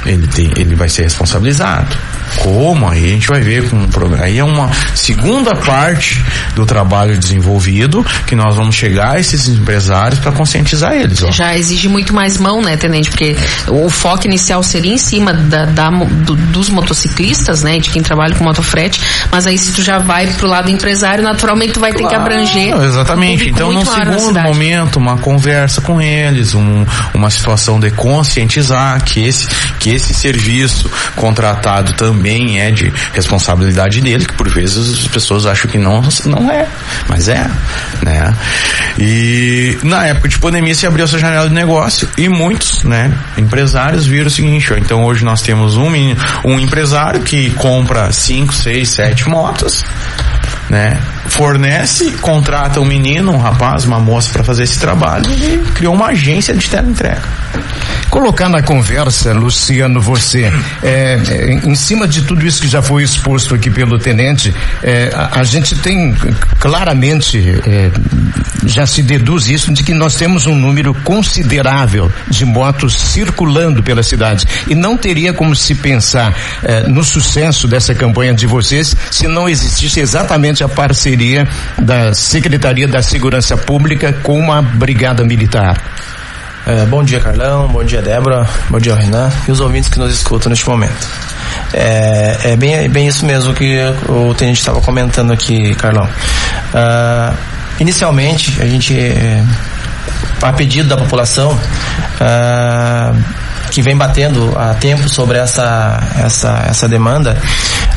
ele, 0.06 0.28
tem, 0.28 0.52
ele 0.58 0.76
vai 0.76 0.90
ser 0.90 1.04
responsabilizado. 1.04 1.96
Como? 2.40 2.88
Aí 2.88 3.06
a 3.06 3.08
gente 3.10 3.28
vai 3.28 3.42
ver 3.42 3.70
com 3.70 3.76
um 3.76 3.88
programa. 3.88 4.26
Aí 4.26 4.38
é 4.38 4.44
uma 4.44 4.70
segunda 4.96 5.56
parte 5.56 6.24
do 6.56 6.66
trabalho 6.66 7.18
desenvolvido 7.18 8.06
que 8.26 8.36
nós 8.36 8.56
vamos 8.56 8.76
chegar 8.76 9.16
a 9.16 9.20
esses 9.20 9.48
empresários 9.48 10.20
para 10.20 10.32
conscientizar 10.32 10.94
eles. 10.94 11.24
Ó. 11.24 11.32
Já 11.32 11.56
exige 11.58 11.88
muito 11.88 12.14
mais 12.14 12.38
mão, 12.38 12.62
né, 12.62 12.78
Tenente? 12.78 13.10
Porque 13.10 13.36
o 13.68 13.90
foco 13.90 14.26
inicial 14.26 14.64
seria 14.64 14.94
em 14.94 14.98
cima 14.98 15.34
da, 15.34 15.66
da 15.66 15.90
do, 15.90 16.36
dos 16.36 16.70
motociclistas, 16.70 17.64
né, 17.64 17.80
de 17.80 17.90
quem 17.90 18.02
trabalha 18.02 18.36
com 18.36 18.44
motofrete, 18.44 19.02
mas 19.32 19.46
aí 19.46 19.58
se 19.58 19.72
tu 19.72 19.82
já 19.82 20.00
vai 20.00 20.28
pro 20.28 20.48
lado 20.48 20.70
empresário, 20.70 21.24
naturalmente 21.24 21.74
tu 21.74 21.80
vai 21.80 21.94
ter 21.94 22.08
que 22.08 22.16
abranger. 22.16 22.76
Exatamente. 22.82 23.50
Então, 23.50 23.72
no 23.72 23.86
segundo 23.86 24.40
momento, 24.40 24.98
uma 24.98 25.18
conversa 25.18 25.82
com 25.82 26.02
eles, 26.02 26.54
um, 26.54 26.86
uma 27.14 27.30
situação 27.30 27.80
de 27.80 27.92
conscientizar 27.92 29.04
que 29.04 29.26
esse, 29.26 29.48
que 29.80 29.90
esse 29.90 30.14
serviço 30.14 30.90
contratado 31.16 31.94
também 31.94 32.29
é 32.60 32.72
de 32.72 32.92
responsabilidade 33.14 34.02
dele, 34.02 34.26
que 34.26 34.34
por 34.34 34.50
vezes 34.50 35.02
as 35.02 35.08
pessoas 35.08 35.46
acham 35.46 35.70
que 35.70 35.78
não, 35.78 36.02
não 36.26 36.52
é, 36.52 36.68
mas 37.08 37.28
é, 37.28 37.50
né? 38.04 38.34
E 38.98 39.78
na 39.84 40.06
época 40.08 40.30
de 40.30 40.40
pandemia 40.40 40.76
se 40.76 40.86
abriu 40.86 41.06
essa 41.06 41.18
janela 41.18 41.48
de 41.48 41.56
negócio 41.56 42.08
e 42.18 42.28
muitos, 42.28 42.84
né, 42.84 43.12
empresários 43.38 44.06
viram 44.06 44.28
o 44.28 44.32
seguinte, 44.32 44.74
ó, 44.74 44.78
então 44.78 45.04
hoje 45.04 45.24
nós 45.24 45.42
temos 45.42 45.78
um, 45.78 45.90
um 46.46 46.60
empresário 46.60 47.22
que 47.22 47.50
compra 47.52 48.12
cinco, 48.12 48.54
seis, 48.54 48.90
sete 48.90 49.28
motos, 49.28 49.84
né? 50.70 51.00
Fornece, 51.28 52.12
contrata 52.14 52.80
um 52.80 52.86
menino, 52.86 53.34
um 53.34 53.38
rapaz, 53.38 53.86
uma 53.86 54.00
moça 54.00 54.32
para 54.32 54.44
fazer 54.44 54.64
esse 54.64 54.80
trabalho 54.80 55.26
e 55.32 55.58
criou 55.74 55.94
uma 55.94 56.08
agência 56.08 56.54
de 56.54 56.70
teleentrega. 56.70 57.22
Colocar 58.10 58.50
na 58.50 58.64
conversa, 58.64 59.34
Luciano, 59.34 60.02
você, 60.02 60.52
é, 60.82 61.20
é, 61.30 61.54
em 61.64 61.76
cima 61.76 62.08
de 62.08 62.24
tudo 62.24 62.46
isso 62.46 62.60
que 62.60 62.68
já 62.68 62.82
foi 62.82 63.04
exposto 63.04 63.54
aqui 63.54 63.70
pelo 63.70 64.00
tenente, 64.00 64.54
é, 64.82 65.12
a, 65.14 65.40
a, 65.40 65.44
gente 65.44 65.76
tem 65.76 66.16
claramente, 66.60 67.38
é, 67.68 67.92
já 68.66 68.88
se 68.88 69.04
deduz 69.04 69.48
isso, 69.48 69.72
de 69.72 69.84
que 69.84 69.94
nós 69.94 70.16
temos 70.16 70.48
um 70.48 70.56
número 70.56 70.92
considerável 71.04 72.12
de 72.28 72.46
motos 72.46 73.00
circulando 73.00 73.84
pela 73.84 74.02
cidade. 74.02 74.48
E 74.68 74.74
não 74.74 74.98
teria 74.98 75.32
como 75.32 75.56
se 75.56 75.76
pensar 75.76 76.36
é, 76.64 76.88
no 76.88 77.04
sucesso 77.04 77.68
dessa 77.68 77.94
campanha 77.94 78.34
de 78.34 78.48
vocês 78.48 78.96
se 79.12 79.28
não 79.28 79.48
existisse 79.48 80.00
exatamente 80.00 80.59
a 80.64 80.70
parceria 80.70 81.48
da 81.78 82.14
Secretaria 82.14 82.88
da 82.88 83.02
Segurança 83.02 83.58
Pública 83.58 84.14
com 84.24 84.52
a 84.52 84.62
Brigada 84.62 85.24
Militar. 85.24 85.82
É, 86.66 86.86
bom 86.86 87.04
dia, 87.04 87.20
Carlão. 87.20 87.68
Bom 87.68 87.84
dia, 87.84 88.02
Débora. 88.02 88.48
Bom 88.70 88.80
dia, 88.80 88.94
Renan. 88.94 89.32
E 89.48 89.52
os 89.52 89.60
ouvintes 89.60 89.90
que 89.90 89.98
nos 89.98 90.14
escutam 90.14 90.50
neste 90.50 90.68
momento. 90.68 91.08
É, 91.74 92.38
é 92.44 92.56
bem, 92.56 92.76
é 92.76 92.88
bem 92.88 93.08
isso 93.08 93.26
mesmo 93.26 93.54
que 93.54 93.78
o 94.08 94.34
tenente 94.36 94.60
estava 94.60 94.82
comentando 94.82 95.32
aqui, 95.32 95.74
Carlão. 95.76 96.04
Uh, 96.06 97.36
inicialmente, 97.80 98.62
a 98.62 98.66
gente, 98.66 98.98
é, 98.98 99.44
a 100.42 100.54
pedido 100.54 100.90
da 100.90 100.98
população, 100.98 101.52
uh, 101.54 103.24
que 103.72 103.82
vem 103.82 103.96
batendo 103.96 104.54
há 104.58 104.74
tempo 104.74 105.08
sobre 105.08 105.38
essa, 105.38 106.00
essa, 106.24 106.66
essa 106.68 106.88
demanda, 106.88 107.38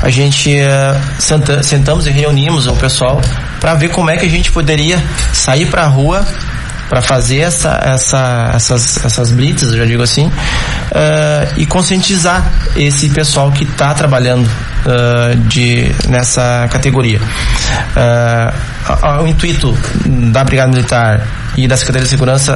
a 0.03 0.11
gente 0.11 0.51
uh, 0.51 1.01
senta, 1.19 1.63
sentamos 1.63 2.07
e 2.07 2.11
reunimos 2.11 2.67
o 2.67 2.75
pessoal 2.75 3.21
para 3.61 3.75
ver 3.75 3.89
como 3.91 4.11
é 4.11 4.17
que 4.17 4.27
a 4.27 4.31
gente 4.31 4.51
poderia 4.51 5.03
sair 5.33 5.67
para 5.67 5.85
a 5.85 5.87
rua 5.87 6.27
para 6.93 7.01
fazer 7.01 7.39
essa, 7.39 7.81
essa, 7.83 8.51
essas, 8.55 9.03
essas 9.03 9.33
blitz, 9.33 9.63
eu 9.63 9.79
já 9.79 9.87
digo 9.87 10.03
assim, 10.03 10.27
uh, 10.27 10.33
e 11.57 11.65
conscientizar 11.65 12.45
esse 12.77 13.09
pessoal 13.09 13.51
que 13.51 13.65
está 13.65 13.95
trabalhando 13.95 14.47
uh, 14.47 15.35
de, 15.49 15.91
nessa 16.07 16.69
categoria. 16.71 17.19
Uh, 17.97 19.23
o 19.23 19.27
intuito 19.27 19.75
da 20.05 20.45
Brigada 20.45 20.71
Militar 20.71 21.27
e 21.57 21.67
da 21.67 21.79
Secretaria 21.79 22.05
de 22.05 22.11
Segurança 22.11 22.55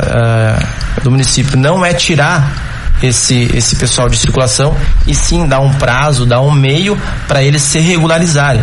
do 1.03 1.11
município 1.11 1.57
não 1.57 1.83
é 1.85 1.95
tirar 1.95 2.76
esse, 3.03 3.51
esse 3.55 3.77
pessoal 3.77 4.09
de 4.09 4.17
circulação 4.17 4.77
e 5.07 5.15
sim 5.15 5.47
dar 5.47 5.61
um 5.61 5.73
prazo, 5.75 6.27
dar 6.27 6.41
um 6.41 6.51
meio 6.51 6.99
para 7.29 7.43
eles 7.43 7.63
se 7.63 7.79
regularizarem. 7.79 8.63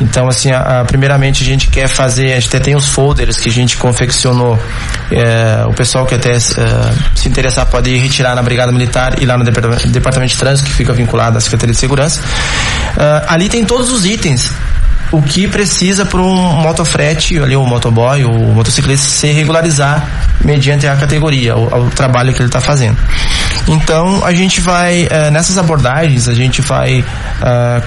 Então, 0.00 0.28
assim, 0.28 0.52
a, 0.52 0.80
a, 0.80 0.84
primeiramente 0.84 1.42
a 1.42 1.46
gente 1.46 1.68
quer 1.68 1.88
fazer, 1.88 2.32
a 2.32 2.40
gente 2.40 2.48
até 2.48 2.60
tem 2.60 2.76
os 2.76 2.88
folders 2.88 3.38
que 3.38 3.48
a 3.48 3.52
gente 3.52 3.76
confeccionou. 3.76 4.58
É, 5.10 5.64
o 5.66 5.72
pessoal 5.72 6.06
que 6.06 6.14
até 6.14 6.32
é, 6.32 6.38
se 7.14 7.28
interessar 7.28 7.66
pode 7.66 7.90
ir 7.90 7.98
retirar 7.98 8.34
na 8.34 8.42
Brigada 8.42 8.70
Militar 8.70 9.20
e 9.20 9.26
lá 9.26 9.36
no 9.36 9.44
Departamento, 9.44 10.26
de 10.26 10.36
Trânsito, 10.36 10.68
que 10.68 10.74
fica 10.74 10.92
vinculado 10.92 11.38
à 11.38 11.40
Secretaria 11.40 11.74
de 11.74 11.80
Segurança. 11.80 12.20
Uh, 12.20 13.24
ali 13.28 13.48
tem 13.48 13.64
todos 13.64 13.90
os 13.90 14.04
itens 14.04 14.52
o 15.10 15.22
que 15.22 15.48
precisa 15.48 16.04
para 16.04 16.20
um 16.20 16.34
motofrete, 16.60 17.38
ali 17.38 17.56
o 17.56 17.64
motoboy, 17.64 18.24
o 18.24 18.52
motociclista 18.52 19.08
se 19.08 19.28
regularizar 19.28 20.06
mediante 20.44 20.86
a 20.86 20.96
categoria, 20.96 21.56
o, 21.56 21.86
o 21.86 21.90
trabalho 21.90 22.32
que 22.32 22.40
ele 22.40 22.48
está 22.48 22.60
fazendo. 22.60 22.98
Então 23.66 24.24
a 24.24 24.32
gente 24.32 24.60
vai 24.60 25.04
uh, 25.04 25.30
nessas 25.30 25.58
abordagens 25.58 26.28
a 26.28 26.34
gente 26.34 26.62
vai 26.62 27.00
uh, 27.00 27.82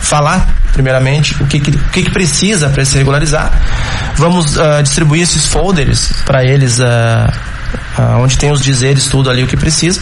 falar 0.00 0.46
primeiramente 0.72 1.40
o 1.40 1.46
que, 1.46 1.60
que, 1.60 1.70
o 1.70 1.90
que, 1.90 2.02
que 2.02 2.10
precisa 2.10 2.68
para 2.68 2.84
se 2.84 2.98
regularizar. 2.98 3.50
Vamos 4.16 4.56
uh, 4.56 4.82
distribuir 4.82 5.22
esses 5.22 5.46
folders 5.46 6.12
para 6.26 6.44
eles. 6.44 6.78
Uh, 6.78 7.54
onde 8.20 8.36
tem 8.36 8.50
os 8.50 8.60
dizeres 8.60 9.06
tudo 9.06 9.30
ali 9.30 9.42
o 9.42 9.46
que 9.46 9.56
precisa 9.56 10.00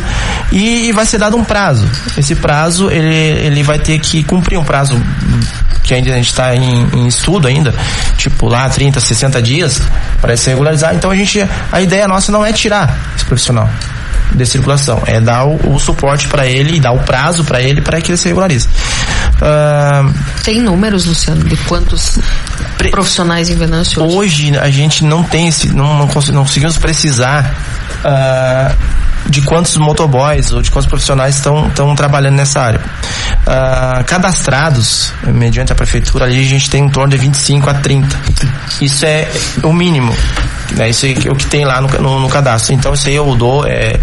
e, 0.51 0.89
e 0.89 0.93
vai 0.93 1.07
ser 1.07 1.19
dado 1.19 1.37
um 1.37 1.45
prazo 1.45 1.87
esse 2.17 2.35
prazo 2.35 2.91
ele, 2.91 3.15
ele 3.15 3.63
vai 3.63 3.79
ter 3.79 3.99
que 3.99 4.23
cumprir 4.25 4.59
um 4.59 4.65
prazo 4.65 4.95
que 5.83 5.95
ainda 5.95 6.11
a 6.11 6.17
gente 6.17 6.29
está 6.29 6.55
em, 6.55 6.89
em, 6.95 7.07
estudo 7.07 7.49
ainda 7.49 7.75
tipo 8.17 8.47
lá 8.47 8.69
30 8.69 9.01
60 9.01 9.43
dias 9.43 9.83
para 10.21 10.37
se 10.37 10.51
regularizar 10.51 10.95
então 10.95 11.11
a 11.11 11.17
gente 11.17 11.47
a 11.71 11.81
ideia 11.81 12.07
nossa 12.09 12.31
não 12.33 12.45
é 12.45 12.53
tirar 12.53 12.95
esse 13.17 13.25
profissional 13.25 13.69
de 14.35 14.47
circulação. 14.47 15.03
É 15.07 15.21
dar 15.21 15.45
o, 15.45 15.75
o 15.75 15.79
suporte 15.79 16.29
para 16.29 16.47
ele 16.47 16.77
e 16.77 16.81
dar 16.81 16.93
o 16.93 16.99
prazo 17.01 17.45
para 17.45 17.61
ele 17.61 17.81
para 17.81 18.01
que 18.01 18.11
ele 18.11 18.19
se 18.19 18.29
regularize. 18.29 18.69
Uh, 19.43 20.13
tem 20.45 20.61
números, 20.61 21.05
Luciano, 21.05 21.43
de 21.45 21.57
quantos 21.57 22.19
pre... 22.79 22.91
profissionais 22.91 23.51
em 23.51 23.57
Venâncio 23.57 24.03
hoje? 24.03 24.53
Hoje 24.53 24.59
a 24.59 24.71
gente 24.71 25.05
não 25.05 25.23
tem 25.23 25.49
esse, 25.49 25.69
não, 25.69 25.99
não, 25.99 26.07
não 26.07 26.45
conseguimos 26.45 26.79
precisar 26.79 27.55
uh, 28.05 28.77
de 29.29 29.43
quantos 29.43 29.77
motoboys 29.77 30.53
ou 30.53 30.63
de 30.63 30.71
quantos 30.71 30.89
profissionais 30.89 31.37
estão, 31.37 31.69
estão 31.69 31.95
trabalhando 31.95 32.37
nessa 32.37 32.61
área. 32.61 32.81
Uh, 32.81 34.05
cadastrados, 34.05 35.13
mediante 35.25 35.73
a 35.73 35.75
prefeitura, 35.75 36.25
ali 36.25 36.41
a 36.41 36.49
gente 36.49 36.71
tem 36.71 36.85
em 36.85 36.89
torno 36.89 37.11
de 37.11 37.19
25 37.19 37.69
a 37.69 37.75
30. 37.75 38.21
Isso 38.81 39.05
é 39.05 39.29
o 39.63 39.73
mínimo. 39.73 40.15
Né? 40.77 40.91
Isso 40.91 41.07
é 41.07 41.31
o 41.31 41.35
que 41.35 41.47
tem 41.47 41.65
lá 41.65 41.81
no, 41.81 41.89
no, 41.89 42.21
no 42.21 42.29
cadastro. 42.29 42.75
Então 42.75 42.95
isso 42.95 43.09
aí 43.09 43.15
eu 43.15 43.35
dou, 43.35 43.67
é, 43.67 43.99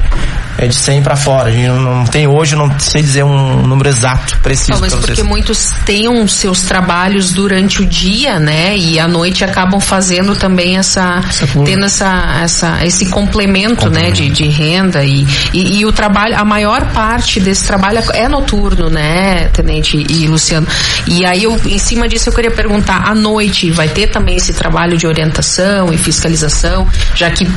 é 0.59 0.67
de 0.67 0.75
100 0.75 1.01
para 1.01 1.15
fora. 1.15 1.49
A 1.49 1.51
gente 1.51 1.67
não 1.67 2.05
tem 2.05 2.27
hoje, 2.27 2.55
não 2.55 2.77
sei 2.79 3.01
dizer 3.01 3.23
um 3.23 3.65
número 3.65 3.89
exato, 3.89 4.37
preciso. 4.39 4.71
Não, 4.71 4.79
mas 4.79 4.93
porque 4.93 5.23
muitos 5.23 5.71
têm 5.85 6.27
seus 6.27 6.61
trabalhos 6.63 7.31
durante 7.31 7.81
o 7.81 7.85
dia, 7.85 8.39
né? 8.39 8.77
E 8.77 8.99
à 8.99 9.07
noite 9.07 9.43
acabam 9.43 9.79
fazendo 9.79 10.35
também 10.35 10.77
essa, 10.77 11.21
essa 11.27 11.47
tendo 11.63 11.85
essa, 11.85 12.41
essa, 12.43 12.85
esse 12.85 13.05
complemento, 13.07 13.85
complemento. 13.85 14.05
né? 14.05 14.11
De, 14.11 14.29
de 14.29 14.47
renda 14.47 15.03
e, 15.03 15.25
e, 15.53 15.79
e, 15.79 15.85
o 15.85 15.91
trabalho, 15.91 16.37
a 16.37 16.43
maior 16.43 16.85
parte 16.91 17.39
desse 17.39 17.65
trabalho 17.65 18.01
é 18.13 18.27
noturno, 18.27 18.89
né, 18.89 19.49
Tenente 19.53 19.97
e 20.09 20.27
Luciano? 20.27 20.67
E 21.07 21.25
aí 21.25 21.43
eu, 21.43 21.59
em 21.65 21.79
cima 21.79 22.07
disso 22.07 22.29
eu 22.29 22.33
queria 22.33 22.51
perguntar, 22.51 23.09
à 23.09 23.15
noite 23.15 23.71
vai 23.71 23.87
ter 23.87 24.07
também 24.07 24.35
esse 24.35 24.53
trabalho 24.53 24.97
de 24.97 25.07
orientação 25.07 25.93
e 25.93 25.97
fiscalização, 25.97 26.87
já 27.15 27.29
que 27.29 27.47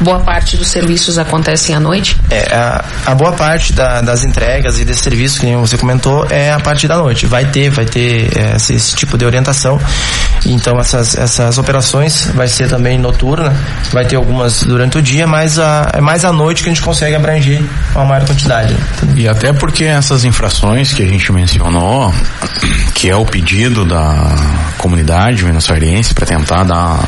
boa 0.00 0.20
parte 0.20 0.56
dos 0.56 0.68
serviços 0.68 1.18
acontecem 1.18 1.74
à 1.74 1.80
noite? 1.80 2.16
É, 2.30 2.51
a, 2.52 2.84
a 3.06 3.14
boa 3.14 3.32
parte 3.32 3.72
da, 3.72 4.00
das 4.00 4.24
entregas 4.24 4.78
e 4.78 4.84
desse 4.84 5.02
serviço 5.02 5.40
que 5.40 5.54
você 5.56 5.76
comentou 5.76 6.26
é 6.30 6.52
a 6.52 6.60
parte 6.60 6.86
da 6.86 6.96
noite. 6.96 7.26
Vai 7.26 7.46
ter, 7.46 7.70
vai 7.70 7.84
ter 7.84 8.30
é, 8.36 8.56
esse, 8.56 8.74
esse, 8.74 8.94
tipo 8.94 9.16
de 9.16 9.24
orientação. 9.24 9.80
Então 10.44 10.78
essas, 10.78 11.16
essas 11.16 11.58
operações 11.58 12.26
vai 12.34 12.48
ser 12.48 12.68
também 12.68 12.98
noturna, 12.98 13.54
vai 13.92 14.04
ter 14.04 14.16
algumas 14.16 14.62
durante 14.64 14.98
o 14.98 15.02
dia, 15.02 15.26
mas 15.26 15.58
a, 15.58 15.90
é 15.94 16.00
mais 16.00 16.24
à 16.24 16.32
noite 16.32 16.62
que 16.62 16.68
a 16.68 16.72
gente 16.72 16.82
consegue 16.82 17.14
abranger 17.14 17.62
uma 17.94 18.04
maior 18.04 18.26
quantidade. 18.26 18.76
E 19.16 19.28
até 19.28 19.52
porque 19.52 19.84
essas 19.84 20.24
infrações 20.24 20.92
que 20.92 21.02
a 21.02 21.06
gente 21.06 21.32
mencionou, 21.32 22.12
que 22.94 23.08
é 23.08 23.16
o 23.16 23.24
pedido 23.24 23.84
da 23.84 24.14
comunidade 24.78 25.42
venezuelense 25.42 26.12
para 26.12 26.26
tentar 26.26 26.64
dar 26.64 26.98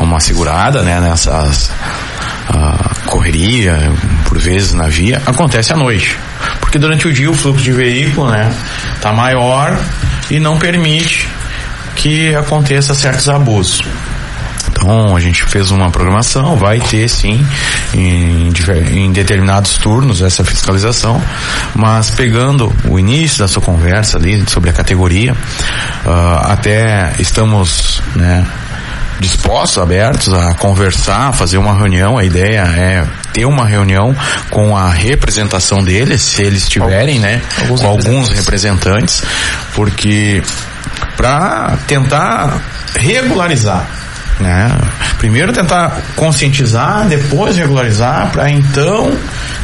uma 0.00 0.20
segurada 0.20 0.82
né, 0.82 1.00
nessas 1.00 1.70
a 2.48 2.93
correria, 3.14 3.92
por 4.24 4.38
vezes 4.38 4.72
na 4.72 4.88
via, 4.88 5.22
acontece 5.24 5.72
à 5.72 5.76
noite. 5.76 6.18
Porque 6.58 6.78
durante 6.78 7.06
o 7.06 7.12
dia 7.12 7.30
o 7.30 7.34
fluxo 7.34 7.62
de 7.62 7.70
veículo 7.70 8.28
né, 8.28 8.52
tá 9.00 9.12
maior 9.12 9.78
e 10.28 10.40
não 10.40 10.58
permite 10.58 11.28
que 11.94 12.34
aconteça 12.34 12.92
certos 12.92 13.28
abusos. 13.28 13.82
Então 14.68 15.16
a 15.16 15.20
gente 15.20 15.44
fez 15.44 15.70
uma 15.70 15.90
programação, 15.90 16.56
vai 16.56 16.80
ter 16.80 17.08
sim 17.08 17.46
em, 17.94 18.52
em, 18.92 19.12
determinados 19.12 19.78
turnos 19.78 20.20
essa 20.20 20.44
fiscalização, 20.44 21.22
mas 21.74 22.10
pegando 22.10 22.74
o 22.88 22.98
início 22.98 23.38
da 23.38 23.46
sua 23.46 23.62
conversa 23.62 24.18
ali 24.18 24.44
sobre 24.48 24.70
a 24.70 24.72
categoria, 24.72 25.32
uh, 25.32 26.50
até 26.50 27.12
estamos 27.20 28.02
né, 28.16 28.44
dispostos, 29.20 29.78
abertos 29.78 30.32
a 30.32 30.54
conversar, 30.54 31.32
fazer 31.32 31.58
uma 31.58 31.74
reunião. 31.74 32.18
A 32.18 32.24
ideia 32.24 32.60
é 32.60 33.06
ter 33.32 33.44
uma 33.44 33.66
reunião 33.66 34.14
com 34.50 34.76
a 34.76 34.90
representação 34.90 35.82
deles, 35.82 36.22
se 36.22 36.42
eles 36.42 36.68
tiverem, 36.68 37.18
né? 37.18 37.40
Alguns 37.60 37.80
com 37.80 37.86
alguns 37.86 38.28
representantes, 38.28 39.22
porque 39.74 40.42
para 41.16 41.76
tentar 41.86 42.60
regularizar 42.96 43.86
né? 44.40 44.68
Primeiro 45.18 45.52
tentar 45.52 46.02
conscientizar, 46.16 47.06
depois 47.06 47.56
regularizar, 47.56 48.30
para 48.32 48.50
então 48.50 49.16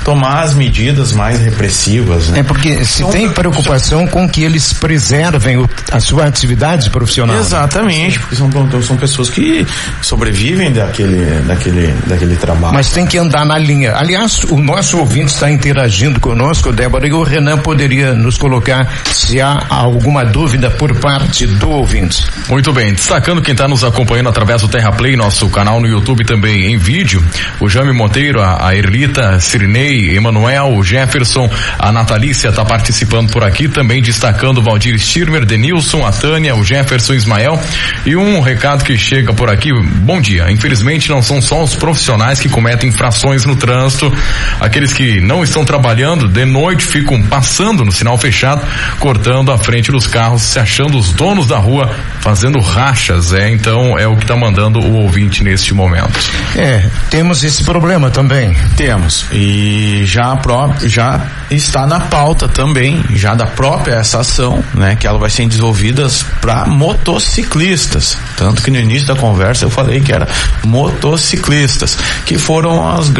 tomar 0.04 0.42
as 0.42 0.54
medidas 0.54 1.12
mais 1.12 1.40
repressivas. 1.40 2.28
Né? 2.28 2.40
É 2.40 2.42
porque 2.42 2.85
se 2.85 3.02
então, 3.02 3.12
tem 3.12 3.30
preocupação 3.30 4.07
com 4.07 4.28
que 4.28 4.42
eles 4.42 4.73
preservem 4.73 5.59
o, 5.59 5.69
a 5.90 6.00
sua 6.00 6.26
atividade 6.26 6.90
profissional. 6.90 7.37
Exatamente, 7.37 8.19
porque 8.19 8.37
são, 8.37 8.50
são 8.83 8.97
pessoas 8.97 9.28
que 9.30 9.66
sobrevivem 10.02 10.73
daquele, 10.73 11.40
daquele, 11.42 11.95
daquele 12.07 12.37
trabalho. 12.37 12.75
Mas 12.75 12.90
tem 12.90 13.07
que 13.07 13.19
andar 13.19 13.45
na 13.45 13.59
linha. 13.59 13.95
Aliás, 13.97 14.45
o 14.45 14.59
nosso 14.59 14.99
ouvinte 14.99 15.33
está 15.33 15.50
interagindo 15.50 16.21
conosco, 16.21 16.73
Débora, 16.73 17.07
e 17.07 17.12
o 17.12 17.23
Renan 17.23 17.59
poderia 17.59 18.14
nos 18.14 18.37
colocar 18.37 18.88
se 19.12 19.40
há 19.40 19.66
alguma 19.69 20.25
dúvida 20.25 20.71
por 20.71 20.95
parte 20.97 21.47
do 21.47 21.71
ouvinte. 21.71 22.25
Muito 22.49 22.73
bem, 22.73 22.92
destacando 22.92 23.42
quem 23.42 23.52
está 23.52 23.69
nos 23.69 23.85
acompanhando 23.85 24.28
através 24.28 24.62
do 24.62 24.69
Terra 24.69 24.92
Play, 24.92 25.16
nosso 25.16 25.49
canal 25.49 25.80
no 25.80 25.87
YouTube 25.87 26.25
também 26.25 26.73
em 26.73 26.76
vídeo, 26.76 27.25
o 27.61 27.69
Jame 27.69 27.92
Monteiro, 27.92 28.40
a, 28.40 28.69
a 28.69 28.76
Erlita, 28.76 29.38
Sirinei, 29.40 29.89
Emanuel, 29.90 30.75
o 30.76 30.82
Jefferson, 30.82 31.50
a 31.78 31.92
Natalícia 31.92 32.49
está 32.49 32.64
participando 32.64 33.30
por 33.30 33.42
aqui, 33.44 33.68
também 33.68 34.02
destacando 34.02 34.59
o 34.59 34.62
Valdir 34.62 34.99
Stirmer, 34.99 35.44
Denilson, 35.44 36.06
a 36.06 36.12
Tânia, 36.12 36.54
o 36.54 36.64
Jefferson 36.64 37.14
Ismael. 37.14 37.61
E 38.04 38.16
um 38.16 38.40
recado 38.40 38.85
que 38.85 38.97
chega 38.97 39.32
por 39.32 39.50
aqui, 39.50 39.73
bom 39.73 40.20
dia. 40.20 40.50
Infelizmente 40.50 41.09
não 41.09 41.23
são 41.23 41.40
só 41.40 41.62
os 41.62 41.75
profissionais 41.75 42.38
que 42.38 42.49
cometem 42.49 42.90
infrações 42.90 43.44
no 43.44 43.56
trânsito, 43.56 44.12
aqueles 44.61 44.92
que 44.92 45.20
não 45.20 45.42
estão 45.42 45.64
trabalhando 45.64 46.28
de 46.28 46.44
noite 46.44 46.85
ficam 46.85 47.23
passando 47.23 47.85
no 47.85 47.92
sinal 47.92 48.18
fechado, 48.18 48.62
cortando 48.99 49.52
a 49.52 49.59
frente 49.59 49.90
dos 49.90 50.06
carros, 50.06 50.42
se 50.42 50.59
achando 50.59 50.99
os 50.99 51.12
donos 51.12 51.47
da 51.47 51.59
rua, 51.59 51.90
fazendo 52.20 52.59
rachas, 52.61 53.32
é, 53.32 53.50
então 53.50 53.99
é 53.99 54.06
o 54.06 54.16
que 54.16 54.25
está 54.25 54.37
mandando 54.37 54.80
o 54.80 54.94
ouvinte 54.94 55.42
neste 55.42 55.75
momento. 55.75 56.18
É, 56.56 56.85
temos 57.11 57.44
esse 57.44 57.64
problema 57.64 58.11
também. 58.11 58.54
Temos. 58.76 59.26
E 59.32 59.79
e 59.80 60.04
já, 60.04 60.38
já 60.84 61.26
está 61.50 61.87
na 61.87 62.00
pauta 62.00 62.46
também, 62.46 63.02
já 63.14 63.34
da 63.34 63.46
própria 63.46 63.94
essa 63.94 64.20
ação, 64.20 64.62
né, 64.75 64.94
que 64.94 65.06
ela 65.06 65.18
vai 65.18 65.30
ser 65.30 65.46
desenvolvida 65.46 66.06
para 66.40 66.66
motociclistas. 66.66 68.18
Tanto 68.37 68.62
que 68.62 68.70
no 68.70 68.78
início 68.78 69.08
da 69.08 69.16
conversa 69.16 69.64
eu 69.64 69.70
falei 69.70 70.00
que 70.00 70.12
era 70.12 70.28
motociclistas, 70.64 71.96
que 72.26 72.37
foram 72.37 72.87
as 72.88 73.10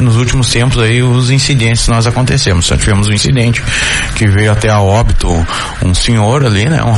nos 0.00 0.16
últimos 0.16 0.50
tempos 0.50 0.78
aí 0.82 1.02
os 1.02 1.30
incidentes 1.30 1.84
que 1.84 1.90
nós 1.90 2.06
acontecemos. 2.06 2.66
Já 2.66 2.76
tivemos 2.76 3.08
um 3.08 3.12
incidente 3.12 3.62
que 4.14 4.26
veio 4.26 4.50
até 4.50 4.70
a 4.70 4.80
óbito 4.80 5.28
um 5.82 5.94
senhor 5.94 6.46
ali, 6.46 6.68
né, 6.68 6.82
um 6.82 6.92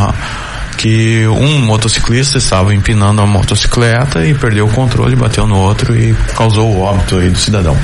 que 0.76 1.26
um 1.28 1.60
motociclista 1.60 2.38
estava 2.38 2.74
empinando 2.74 3.20
a 3.22 3.26
motocicleta 3.26 4.26
e 4.26 4.34
perdeu 4.34 4.66
o 4.66 4.70
controle, 4.70 5.14
bateu 5.14 5.46
no 5.46 5.56
outro 5.56 5.96
e 5.96 6.14
causou 6.36 6.68
o 6.68 6.80
óbito 6.80 7.16
aí 7.16 7.30
do 7.30 7.38
cidadão. 7.38 7.76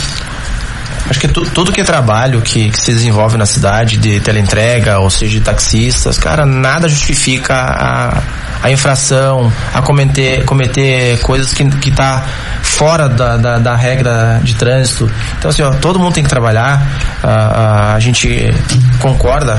Acho 1.09 1.21
que 1.21 1.29
tu, 1.29 1.43
tudo 1.51 1.73
que 1.73 1.81
é 1.81 1.85
trabalho 1.85 2.41
que, 2.41 2.71
que, 2.71 2.79
se 2.79 2.93
desenvolve 2.93 3.37
na 3.37 3.47
cidade, 3.47 3.97
de 3.97 4.21
teleentrega, 4.21 4.99
ou 5.01 5.11
seja, 5.11 5.39
de 5.39 5.45
taxistas, 5.45 6.19
cara, 6.19 6.47
nada 6.47 6.89
justifica 6.89 7.55
a, 7.55 8.23
a 8.63 8.71
infração, 8.71 9.53
a 9.73 9.81
cometer, 9.83 10.45
cometer 10.45 11.19
coisas 11.21 11.53
que, 11.53 11.65
que 11.79 11.91
tá 11.91 12.25
fora 12.63 13.09
da, 13.09 13.37
da, 13.37 13.59
da 13.59 13.77
regra 13.77 14.41
de 14.43 14.55
trânsito. 14.55 15.11
Então, 15.39 15.51
assim, 15.51 15.63
ó, 15.63 15.71
todo 15.71 15.99
mundo 15.99 16.15
tem 16.15 16.23
que 16.23 16.31
trabalhar, 16.31 16.87
a, 17.23 17.29
a, 17.29 17.95
a 17.95 18.01
gente 18.01 18.53
concorda 19.01 19.59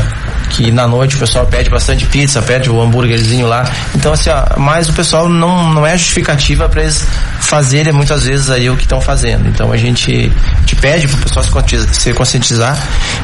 que 0.49 0.69
na 0.71 0.87
noite 0.87 1.15
o 1.15 1.19
pessoal 1.19 1.45
pede 1.45 1.69
bastante 1.69 2.05
pizza, 2.05 2.41
pede 2.41 2.69
o 2.69 2.81
hambúrguerzinho 2.81 3.47
lá. 3.47 3.63
Então, 3.95 4.13
assim, 4.13 4.29
ó, 4.29 4.59
mas 4.59 4.89
o 4.89 4.93
pessoal 4.93 5.29
não, 5.29 5.73
não 5.73 5.85
é 5.85 5.97
justificativa 5.97 6.67
para 6.67 6.81
eles 6.81 7.07
fazerem 7.39 7.91
muitas 7.93 8.25
vezes 8.25 8.49
aí 8.49 8.69
o 8.69 8.75
que 8.77 8.83
estão 8.83 9.01
fazendo. 9.01 9.47
Então 9.47 9.71
a 9.71 9.77
gente 9.77 10.31
te 10.65 10.75
pede 10.75 11.07
para 11.07 11.17
o 11.17 11.21
pessoal 11.21 11.45
se 11.91 12.13
conscientizar 12.13 12.77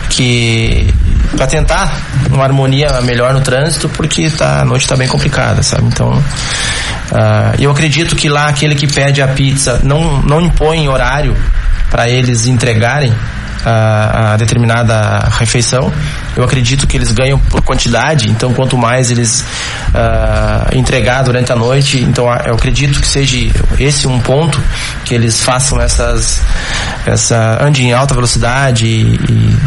que 0.09 0.93
para 1.35 1.47
tentar 1.47 1.91
uma 2.31 2.43
harmonia 2.43 3.01
melhor 3.01 3.33
no 3.33 3.41
trânsito, 3.41 3.89
porque 3.89 4.29
tá, 4.29 4.61
a 4.61 4.65
noite 4.65 4.83
está 4.83 4.95
bem 4.95 5.07
complicada, 5.07 5.61
sabe? 5.63 5.85
Então, 5.87 6.11
uh, 6.11 7.55
eu 7.59 7.71
acredito 7.71 8.15
que 8.15 8.29
lá 8.29 8.47
aquele 8.47 8.75
que 8.75 8.87
pede 8.87 9.21
a 9.21 9.27
pizza 9.27 9.79
não, 9.83 10.21
não 10.21 10.41
impõe 10.41 10.87
horário 10.87 11.35
para 11.89 12.09
eles 12.09 12.45
entregarem 12.45 13.13
a, 13.65 14.33
a, 14.33 14.37
determinada 14.37 15.27
refeição. 15.31 15.91
Eu 16.35 16.43
acredito 16.43 16.87
que 16.87 16.95
eles 16.95 17.11
ganham 17.11 17.37
por 17.39 17.61
quantidade, 17.61 18.29
então 18.29 18.53
quanto 18.53 18.77
mais 18.77 19.11
eles 19.11 19.41
uh, 19.89 20.75
entregar 20.75 21.23
durante 21.23 21.51
a 21.51 21.55
noite, 21.55 21.99
então 21.99 22.25
eu 22.45 22.53
acredito 22.53 23.01
que 23.01 23.07
seja 23.07 23.37
esse 23.79 24.07
um 24.07 24.19
ponto 24.19 24.61
que 25.03 25.13
eles 25.13 25.43
façam 25.43 25.81
essas 25.81 26.41
essa 27.05 27.57
ande 27.61 27.83
em 27.83 27.93
alta 27.93 28.13
velocidade 28.13 28.85
e, 28.85 29.15
e 29.15 29.57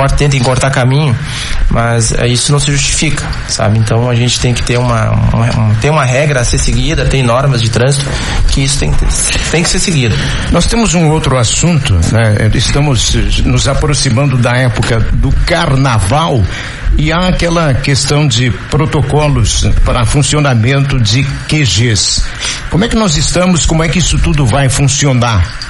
corte, 0.00 0.16
tentem 0.16 0.40
cortar 0.40 0.70
caminho, 0.70 1.14
mas 1.68 2.10
uh, 2.12 2.24
isso 2.24 2.50
não 2.50 2.58
se 2.58 2.72
justifica, 2.72 3.26
sabe? 3.48 3.78
Então 3.78 4.08
a 4.08 4.14
gente 4.14 4.40
tem 4.40 4.54
que 4.54 4.62
ter 4.62 4.78
uma, 4.78 5.10
uma, 5.10 5.74
tem 5.78 5.90
uma 5.90 6.06
regra 6.06 6.40
a 6.40 6.44
ser 6.44 6.56
seguida, 6.56 7.04
tem 7.04 7.22
normas 7.22 7.60
de 7.60 7.68
trânsito 7.68 8.06
que 8.48 8.62
isso 8.62 8.78
tem, 8.78 8.90
tem 9.50 9.62
que 9.62 9.68
ser 9.68 9.78
seguido. 9.78 10.16
Nós 10.50 10.66
temos 10.66 10.94
um 10.94 11.10
outro 11.10 11.36
assunto, 11.36 11.92
né? 12.12 12.50
Estamos 12.54 13.14
nos 13.44 13.68
aproximando 13.68 14.38
da 14.38 14.56
época 14.56 15.00
do 15.12 15.30
carnaval 15.44 16.42
e 16.96 17.12
há 17.12 17.28
aquela 17.28 17.74
questão 17.74 18.26
de 18.26 18.50
protocolos 18.70 19.66
para 19.84 20.06
funcionamento 20.06 20.98
de 20.98 21.24
QGs. 21.46 22.24
Como 22.70 22.84
é 22.84 22.88
que 22.88 22.96
nós 22.96 23.16
estamos? 23.16 23.66
Como 23.66 23.84
é 23.84 23.88
que 23.88 23.98
isso 23.98 24.18
tudo 24.18 24.46
vai 24.46 24.68
funcionar? 24.70 25.69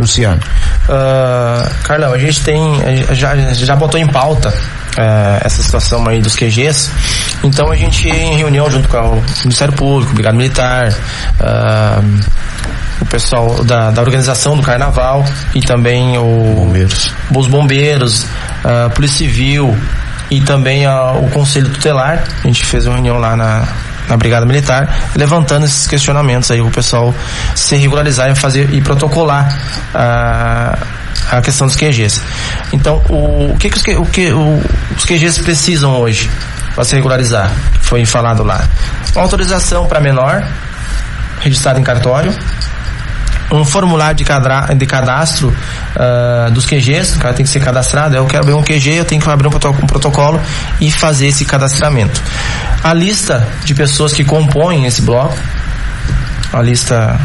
Luciano. 0.00 0.40
Uh, 0.88 1.84
Carlão, 1.84 2.12
a 2.12 2.18
gente 2.18 2.42
tem, 2.42 2.80
já, 3.12 3.36
já 3.52 3.76
botou 3.76 3.98
em 3.98 4.06
pauta 4.06 4.48
uh, 4.50 5.40
essa 5.40 5.62
situação 5.62 6.06
aí 6.08 6.20
dos 6.20 6.36
QGs. 6.36 6.90
Então 7.44 7.70
a 7.70 7.76
gente 7.76 8.08
em 8.08 8.36
reunião 8.36 8.70
junto 8.70 8.88
com 8.88 8.98
o 8.98 9.22
Ministério 9.42 9.74
Público, 9.74 10.12
Brigada 10.14 10.36
Militar, 10.36 10.88
uh, 11.40 12.20
o 13.00 13.06
pessoal 13.06 13.64
da, 13.64 13.90
da 13.90 14.02
organização 14.02 14.56
do 14.56 14.62
carnaval 14.62 15.24
e 15.54 15.60
também 15.60 16.18
o, 16.18 16.54
bombeiros. 16.54 17.12
os 17.34 17.46
bombeiros, 17.46 18.26
a 18.62 18.90
Polícia 18.90 19.18
Civil 19.18 19.76
e 20.30 20.40
também 20.40 20.86
o 20.86 21.28
Conselho 21.32 21.68
Tutelar. 21.70 22.22
A 22.44 22.46
gente 22.46 22.64
fez 22.64 22.86
uma 22.86 22.94
reunião 22.94 23.18
lá 23.18 23.36
na, 23.36 23.66
na 24.10 24.16
Brigada 24.16 24.44
Militar, 24.44 25.12
levantando 25.14 25.64
esses 25.64 25.86
questionamentos 25.86 26.50
aí, 26.50 26.60
o 26.60 26.70
pessoal 26.70 27.14
se 27.54 27.76
regularizar 27.76 28.30
e 28.30 28.34
fazer 28.34 28.74
e 28.74 28.80
protocolar 28.80 29.56
a, 29.94 30.76
a 31.30 31.40
questão 31.40 31.66
dos 31.66 31.76
QGs. 31.76 32.20
Então, 32.72 33.02
o, 33.08 33.52
o 33.52 33.56
que, 33.58 33.70
que, 33.70 33.76
os, 33.76 33.98
o 33.98 34.06
que 34.06 34.32
o, 34.32 34.62
os 34.96 35.04
QGs 35.04 35.40
precisam 35.42 35.96
hoje 35.96 36.28
para 36.74 36.84
se 36.84 36.94
regularizar? 36.94 37.50
Foi 37.80 38.04
falado 38.04 38.42
lá. 38.42 38.62
Uma 39.14 39.22
autorização 39.22 39.86
para 39.86 40.00
menor, 40.00 40.44
registrado 41.40 41.78
em 41.78 41.82
cartório, 41.82 42.34
um 43.50 43.64
formulário 43.64 44.16
de, 44.16 44.24
cadra, 44.24 44.74
de 44.74 44.86
cadastro 44.86 45.54
uh, 45.96 46.50
dos 46.50 46.66
QGs, 46.66 47.16
o 47.16 47.18
cara 47.18 47.34
tem 47.34 47.44
que 47.44 47.50
ser 47.50 47.60
cadastrado, 47.60 48.16
eu 48.16 48.26
quero 48.26 48.42
abrir 48.42 48.54
um 48.54 48.62
QG, 48.62 48.94
eu 48.94 49.04
tenho 49.04 49.20
que 49.20 49.28
abrir 49.28 49.48
um 49.48 49.86
protocolo 49.86 50.40
e 50.80 50.90
fazer 50.90 51.28
esse 51.28 51.44
cadastramento. 51.44 52.22
A 52.82 52.92
lista 52.92 53.46
de 53.64 53.74
pessoas 53.74 54.12
que 54.12 54.24
compõem 54.24 54.86
esse 54.86 55.02
bloco, 55.02 55.36
a 56.52 56.62
lista 56.62 57.18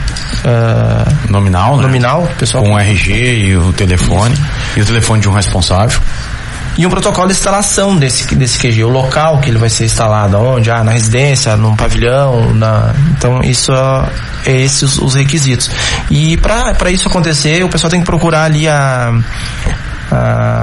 uh, 0.43 1.31
nominal, 1.31 1.77
né? 1.77 1.83
nominal, 1.83 2.29
pessoal 2.37 2.63
com 2.63 2.73
o 2.73 2.79
RG 2.79 3.47
e 3.47 3.57
o 3.57 3.73
telefone 3.73 4.33
Isso. 4.33 4.79
e 4.79 4.81
o 4.81 4.85
telefone 4.85 5.21
de 5.21 5.29
um 5.29 5.33
responsável 5.33 5.99
e 6.77 6.85
um 6.85 6.89
protocolo 6.89 7.27
de 7.27 7.33
instalação 7.33 7.95
desse, 7.95 8.35
desse 8.35 8.59
QG, 8.59 8.83
o 8.83 8.89
local 8.89 9.39
que 9.39 9.49
ele 9.49 9.57
vai 9.57 9.69
ser 9.69 9.85
instalado, 9.85 10.37
onde? 10.37 10.69
Ah, 10.69 10.83
na 10.83 10.91
residência, 10.91 11.55
num 11.55 11.75
pavilhão, 11.75 12.53
na... 12.53 12.93
então 13.17 13.41
isso 13.41 13.71
é 14.45 14.61
esses 14.61 14.97
os 14.97 15.15
requisitos. 15.15 15.69
E 16.09 16.37
para 16.37 16.91
isso 16.91 17.07
acontecer, 17.07 17.63
o 17.63 17.69
pessoal 17.69 17.89
tem 17.89 17.99
que 18.01 18.05
procurar 18.05 18.43
ali 18.43 18.67
a, 18.67 19.13
a 20.11 20.54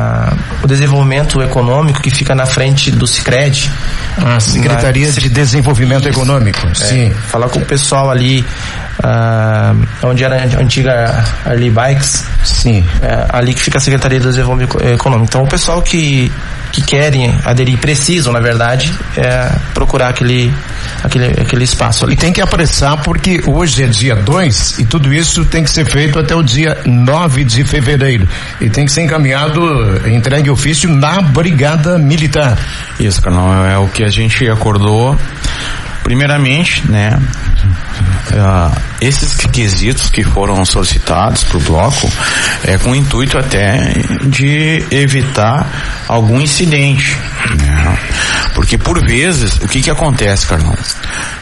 o 0.63 0.67
desenvolvimento 0.67 1.43
econômico 1.43 2.01
que 2.01 2.11
fica 2.11 2.35
na 2.35 2.47
frente 2.47 2.91
do 2.91 3.07
Sicredi. 3.07 3.71
A 4.17 4.39
Secretaria 4.39 5.09
na, 5.09 5.13
de 5.13 5.29
Desenvolvimento 5.29 6.09
Econômico, 6.09 6.67
é, 6.69 6.75
sim. 6.75 7.11
Falar 7.29 7.49
com 7.49 7.59
o 7.59 7.65
pessoal 7.65 8.11
ali 8.11 8.45
ah, 9.03 9.75
onde 10.03 10.23
era 10.25 10.37
a 10.37 10.61
antiga 10.61 11.25
Arley 11.45 11.71
Bikes. 11.71 12.25
Sim. 12.45 12.85
É, 13.03 13.27
ali 13.31 13.55
que 13.55 13.61
fica 13.61 13.79
a 13.79 13.81
Secretaria 13.81 14.21
de 14.21 14.27
Desenvolvimento 14.27 14.79
Econômico. 14.83 15.29
Então 15.29 15.43
o 15.43 15.49
pessoal 15.49 15.83
que, 15.83 16.31
que 16.73 16.83
querem 16.83 17.39
aderir, 17.45 17.79
precisam, 17.79 18.33
na 18.33 18.41
verdade, 18.41 18.93
é 19.17 19.53
procurar 19.75 20.09
aquele, 20.09 20.53
aquele, 21.03 21.27
aquele 21.27 21.65
espaço 21.65 22.05
ali. 22.05 22.15
E 22.15 22.17
tem 22.17 22.33
que 22.33 22.41
apressar 22.41 23.03
porque 23.03 23.43
hoje 23.47 23.85
é 23.85 23.87
dia 23.87 24.17
2 24.17 24.79
e 24.79 24.87
tudo 24.87 25.13
isso 25.13 25.45
tem 25.45 25.63
que 25.63 25.71
ser 25.71 25.85
feito 25.85 26.19
até 26.19 26.35
o 26.35 26.43
dia 26.43 26.79
9 26.87 27.45
de 27.45 27.63
fevereiro. 27.63 28.27
E 28.61 28.71
tem 28.71 28.87
que 28.87 28.93
ser 28.93 29.03
encaminhado, 29.03 29.61
entregue 30.09 30.49
ofício 30.49 30.89
na 30.89 31.21
Brigada 31.21 31.99
Militar. 31.99 32.59
Isso, 32.99 33.21
Carlão, 33.21 33.65
é 33.65 33.77
o 33.77 33.89
que 33.89 34.03
a 34.03 34.09
gente 34.09 34.49
acordou 34.49 35.17
Primeiramente, 36.03 36.83
né, 36.91 37.17
uh, 37.65 38.81
esses 39.01 39.47
quesitos 39.47 40.11
que 40.11 40.23
foram 40.23 40.65
solicitados 40.65 41.45
para 41.45 41.59
o 41.59 41.61
bloco 41.61 42.11
é 42.65 42.79
com 42.79 42.91
o 42.91 42.95
intuito 42.95 43.39
até 43.39 43.95
de 44.27 44.85
evitar 44.91 46.05
algum 46.09 46.41
incidente, 46.41 47.17
né? 47.59 47.99
Porque 48.55 48.77
por 48.77 49.05
vezes, 49.05 49.57
o 49.57 49.69
que 49.69 49.81
que 49.81 49.91
acontece, 49.91 50.47
Carlão? 50.47 50.77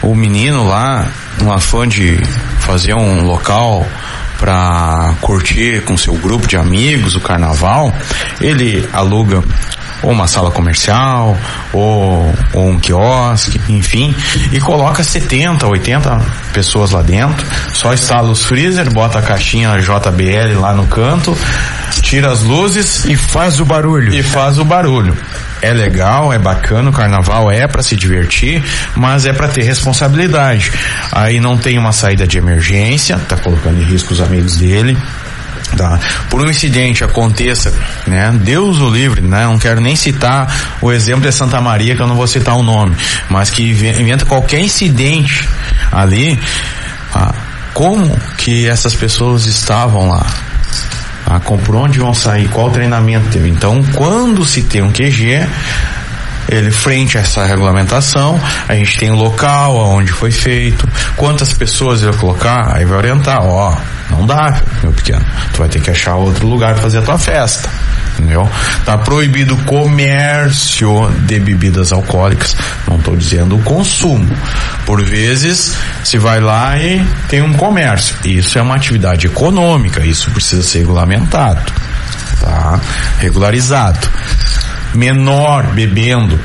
O 0.03 0.15
menino 0.15 0.67
lá, 0.67 1.07
no 1.41 1.53
afã 1.53 1.87
de 1.87 2.19
fazer 2.61 2.95
um 2.95 3.25
local 3.25 3.87
para 4.39 5.15
curtir 5.21 5.83
com 5.83 5.97
seu 5.99 6.15
grupo 6.15 6.47
de 6.47 6.57
amigos 6.57 7.15
o 7.15 7.21
carnaval, 7.21 7.93
ele 8.41 8.89
aluga 8.93 9.43
ou 10.03 10.11
uma 10.11 10.27
sala 10.27 10.51
comercial, 10.51 11.37
ou, 11.73 12.35
ou 12.53 12.71
um 12.71 12.79
quiosque, 12.79 13.61
enfim, 13.69 14.15
e 14.53 14.61
coloca 14.61 15.03
70, 15.03 15.67
80 15.67 16.21
pessoas 16.53 16.91
lá 16.91 17.03
dentro, 17.03 17.47
só 17.73 17.93
instala 17.93 18.31
os 18.31 18.45
freezer, 18.45 18.93
bota 18.93 19.19
a 19.19 19.23
caixinha 19.23 19.79
JBL 19.79 20.61
lá 20.61 20.73
no 20.73 20.87
canto, 20.87 21.37
tira 22.03 22.31
as 22.31 22.43
luzes 22.43 23.05
e 23.05 23.17
faz 23.17 23.61
o 23.61 23.65
barulho. 23.65 24.15
E 24.15 24.23
faz 24.23 24.59
o 24.59 24.65
barulho. 24.65 25.17
É 25.63 25.73
legal, 25.75 26.33
é 26.33 26.39
bacana, 26.39 26.89
o 26.89 26.93
carnaval 26.93 27.51
é 27.51 27.67
para 27.67 27.83
se 27.83 27.95
divertir, 27.95 28.65
mas 28.97 29.27
é 29.27 29.33
para 29.33 29.47
ter 29.49 29.63
responsabilidade. 29.63 30.73
Aí 31.13 31.39
não 31.39 31.59
tem 31.59 31.79
uma 31.79 31.93
saída 31.93 32.27
de 32.27 32.39
emergência, 32.39 33.19
tá 33.29 33.37
colocando 33.37 33.79
em 33.79 33.85
risco 33.85 34.15
os 34.15 34.21
amigos 34.23 34.57
dele, 34.57 34.97
Tá. 35.77 35.99
Por 36.29 36.43
um 36.43 36.51
incidente 36.51 37.05
aconteça, 37.05 37.73
né? 38.07 38.33
Deus 38.43 38.81
o 38.81 38.91
livre, 38.91 39.21
né? 39.21 39.45
Não 39.45 39.59
quero 39.59 39.81
nem 39.81 39.95
citar 39.95 40.79
o 40.83 40.91
exemplo 40.93 41.23
de 41.23 41.33
Santa 41.33 41.61
Maria, 41.61 41.95
que 41.95 42.03
eu 42.03 42.07
não 42.07 42.17
vou 42.17 42.27
citar 42.27 42.57
o 42.57 42.63
nome, 42.63 42.97
mas 43.29 43.51
que 43.51 43.71
inventa 43.71 44.25
qualquer 44.27 44.61
incidente 44.61 45.49
ali, 45.93 46.39
ah, 47.15 47.33
como 47.73 48.19
que 48.37 48.67
essas 48.69 48.95
pessoas 48.95 49.47
estavam 49.47 50.09
lá? 50.09 50.27
Ah, 51.27 51.39
por 51.39 51.77
onde 51.77 52.01
vão 52.01 52.13
sair? 52.13 52.49
Qual 52.49 52.71
treinamento 52.71 53.29
teve? 53.31 53.49
Então, 53.49 53.83
quando 53.95 54.45
se 54.45 54.63
tem 54.63 54.83
um 54.83 54.91
QG, 54.91 55.47
ele 56.51 56.71
frente 56.71 57.17
a 57.17 57.21
essa 57.21 57.45
regulamentação, 57.45 58.41
a 58.69 58.75
gente 58.75 58.99
tem 58.99 59.11
o 59.11 59.15
local 59.15 59.77
onde 59.77 60.13
foi 60.13 60.31
feito, 60.31 60.87
quantas 61.17 61.53
pessoas 61.53 62.03
ele 62.03 62.11
vai 62.11 62.21
colocar, 62.21 62.77
aí 62.77 62.85
vai 62.85 62.99
orientar, 62.99 63.43
ó, 63.43 63.77
não 64.11 64.27
dá, 64.27 64.61
meu 64.83 64.93
pequeno, 64.93 65.25
tu 65.53 65.61
vai 65.61 65.69
ter 65.69 65.81
que 65.81 65.91
achar 65.91 66.17
outro 66.17 66.47
lugar 66.47 66.75
para 66.75 66.83
fazer 66.83 66.99
a 66.99 67.03
tua 67.03 67.19
festa. 67.19 67.69
Entendeu? 68.19 68.47
Tá 68.85 68.99
proibido 68.99 69.55
o 69.55 69.65
comércio 69.65 71.11
de 71.21 71.39
bebidas 71.39 71.91
alcoólicas. 71.91 72.55
Não 72.87 72.97
estou 72.97 73.17
dizendo 73.17 73.57
o 73.57 73.63
consumo. 73.63 74.29
Por 74.85 75.03
vezes, 75.03 75.75
se 76.05 76.19
vai 76.19 76.39
lá 76.39 76.77
e 76.77 77.03
tem 77.29 77.41
um 77.41 77.55
comércio. 77.55 78.15
Isso 78.25 78.59
é 78.59 78.63
uma 78.63 78.77
atividade 78.77 79.27
econômica. 79.27 80.05
Isso 80.05 80.31
precisa 80.33 80.63
ser 80.63 80.81
regulamentado. 80.81 81.73
Tá? 82.41 82.79
Regularizado 83.21 84.09
menor 84.95 85.67
bebendo, 85.69 86.39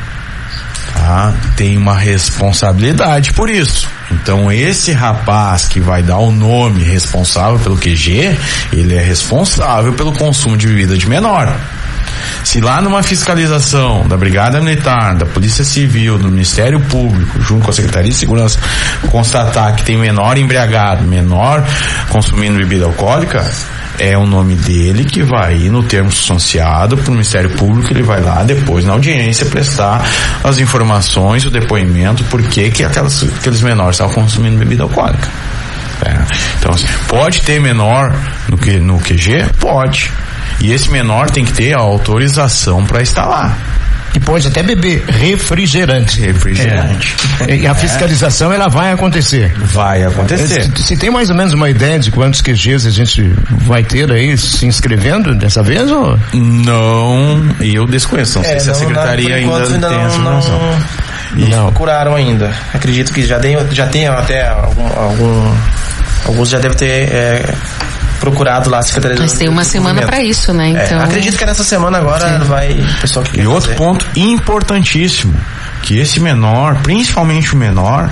tá? 0.94 1.34
Tem 1.56 1.78
uma 1.78 1.98
responsabilidade 1.98 3.34
por 3.34 3.50
isso. 3.50 3.88
Então 4.12 4.52
esse 4.52 4.92
rapaz 4.92 5.68
que 5.68 5.80
vai 5.80 6.04
dar 6.04 6.18
o 6.18 6.32
nome 6.32 6.84
responsável 6.84 7.60
pelo 7.60 7.78
QG, 7.78 8.38
ele 8.72 8.96
é 8.96 9.02
responsável 9.02 9.94
pelo 9.94 10.14
consumo 10.14 10.58
de 10.58 10.68
bebida 10.68 10.98
de 10.98 11.08
menor. 11.08 11.56
Se 12.44 12.62
lá 12.62 12.82
numa 12.82 13.04
fiscalização 13.04 14.08
da 14.08 14.18
Brigada 14.18 14.60
Militar, 14.60 15.16
da 15.16 15.26
Polícia 15.26 15.64
Civil, 15.64 16.18
do 16.18 16.30
Ministério 16.30 16.80
Público, 16.82 17.42
junto 17.42 17.66
com 17.66 17.72
a 17.72 17.74
Secretaria 17.74 18.10
de 18.10 18.16
Segurança, 18.16 18.60
constatar 19.10 19.76
que 19.76 19.84
tem 19.84 19.98
menor 19.98 20.38
embriagado, 20.38 21.04
menor 21.04 21.66
consumindo 22.10 22.58
bebida 22.58 22.86
alcoólica, 22.86 23.50
é 24.00 24.18
o 24.18 24.26
nome 24.26 24.56
dele 24.56 25.06
que 25.06 25.24
vai 25.24 25.56
ir 25.56 25.70
no 25.70 25.84
termo 25.84 26.12
substanciado 26.12 26.98
para 26.98 27.10
o 27.10 27.12
Ministério 27.12 27.50
Público, 27.52 27.92
ele 27.92 28.04
vai 28.04 28.22
lá 28.22 28.44
depois 28.44 28.86
na 28.86 28.94
audiência 28.94 29.46
prestar 29.46 30.06
as 30.44 30.60
informações, 30.60 31.46
o 31.46 31.50
depoimento, 31.50 32.24
por 32.26 32.42
que 32.44 32.66
aquelas, 32.66 33.24
aqueles 33.24 33.62
menores 33.62 33.96
estavam 33.96 34.14
consumindo 34.14 34.58
bebida 34.58 34.84
alcoólica. 34.84 35.30
É. 36.04 36.14
Então, 36.60 36.74
assim, 36.74 36.88
pode 37.08 37.42
ter 37.42 37.60
menor 37.60 38.14
no, 38.50 38.58
que, 38.58 38.78
no 38.80 39.00
QG? 39.00 39.46
Pode. 39.60 40.12
E 40.62 40.72
esse 40.72 40.90
menor 40.90 41.30
tem 41.30 41.46
que 41.46 41.54
ter 41.54 41.74
a 41.74 41.80
autorização 41.80 42.86
para 42.86 43.02
estar 43.02 43.26
lá 43.26 43.56
e 44.16 44.20
pode 44.20 44.48
até 44.48 44.64
beber 44.64 45.04
refrigerante. 45.08 46.22
Refrigerante. 46.22 47.16
É. 47.48 47.56
E 47.58 47.68
a 47.68 47.76
fiscalização 47.76 48.52
ela 48.52 48.70
vai 48.70 48.92
acontecer. 48.94 49.54
Vai 49.58 50.04
acontecer. 50.04 50.72
Se, 50.76 50.84
se, 50.84 50.98
tem 50.98 51.10
mais 51.10 51.30
ou 51.30 51.36
menos 51.36 51.54
uma 51.54 51.70
ideia 51.70 52.00
de 52.00 52.12
quantos 52.12 52.42
QGs 52.42 52.88
a 52.88 52.92
gente 52.92 53.22
vai 53.50 53.84
ter 53.84 54.10
aí 54.10 54.38
se 54.38 54.66
inscrevendo 54.66 55.36
dessa 55.36 55.62
vez 55.62 55.92
ou? 55.92 56.18
Não, 56.34 57.44
eu 57.60 57.86
desconheço. 57.86 58.40
Não 58.40 58.46
é, 58.46 58.52
sei 58.52 58.60
se 58.62 58.70
a 58.72 58.74
secretaria 58.74 59.36
ainda, 59.36 59.64
ainda, 59.64 59.90
tem 59.90 60.00
essa 60.00 60.18
informação. 60.18 60.60
Não, 61.34 61.50
não 61.50 61.66
procuraram 61.66 62.16
ainda. 62.16 62.54
Acredito 62.74 63.12
que 63.12 63.26
já, 63.26 63.38
tem, 63.40 63.58
já 63.72 63.88
tem 63.88 64.08
até 64.08 64.48
algum, 64.48 64.88
algum 64.98 65.56
alguns 66.26 66.50
já 66.50 66.58
devem 66.58 66.78
ter 66.78 67.14
é, 67.14 67.54
procurado 68.26 68.70
lá 68.70 68.80
a 68.80 68.82
Secretaria 68.82 69.18
Mas 69.20 69.34
tem 69.34 69.48
uma 69.48 69.64
semana 69.64 70.02
para 70.02 70.22
isso, 70.22 70.52
né? 70.54 70.70
É, 70.70 70.86
então... 70.86 71.00
É, 71.00 71.04
acredito 71.04 71.38
que 71.38 71.46
nessa 71.46 71.64
semana 71.64 71.98
agora 72.00 72.40
Sim. 72.40 72.46
vai 72.46 72.72
o 72.72 73.02
pessoal 73.02 73.24
que 73.26 73.40
E 73.40 73.48
outro 73.48 73.70
fazer. 73.70 73.76
ponto 73.78 74.06
importantíssimo 74.16 75.34
que 75.86 76.00
esse 76.00 76.20
menor, 76.20 76.82
principalmente 76.82 77.54
o 77.54 77.58
menor, 77.58 78.10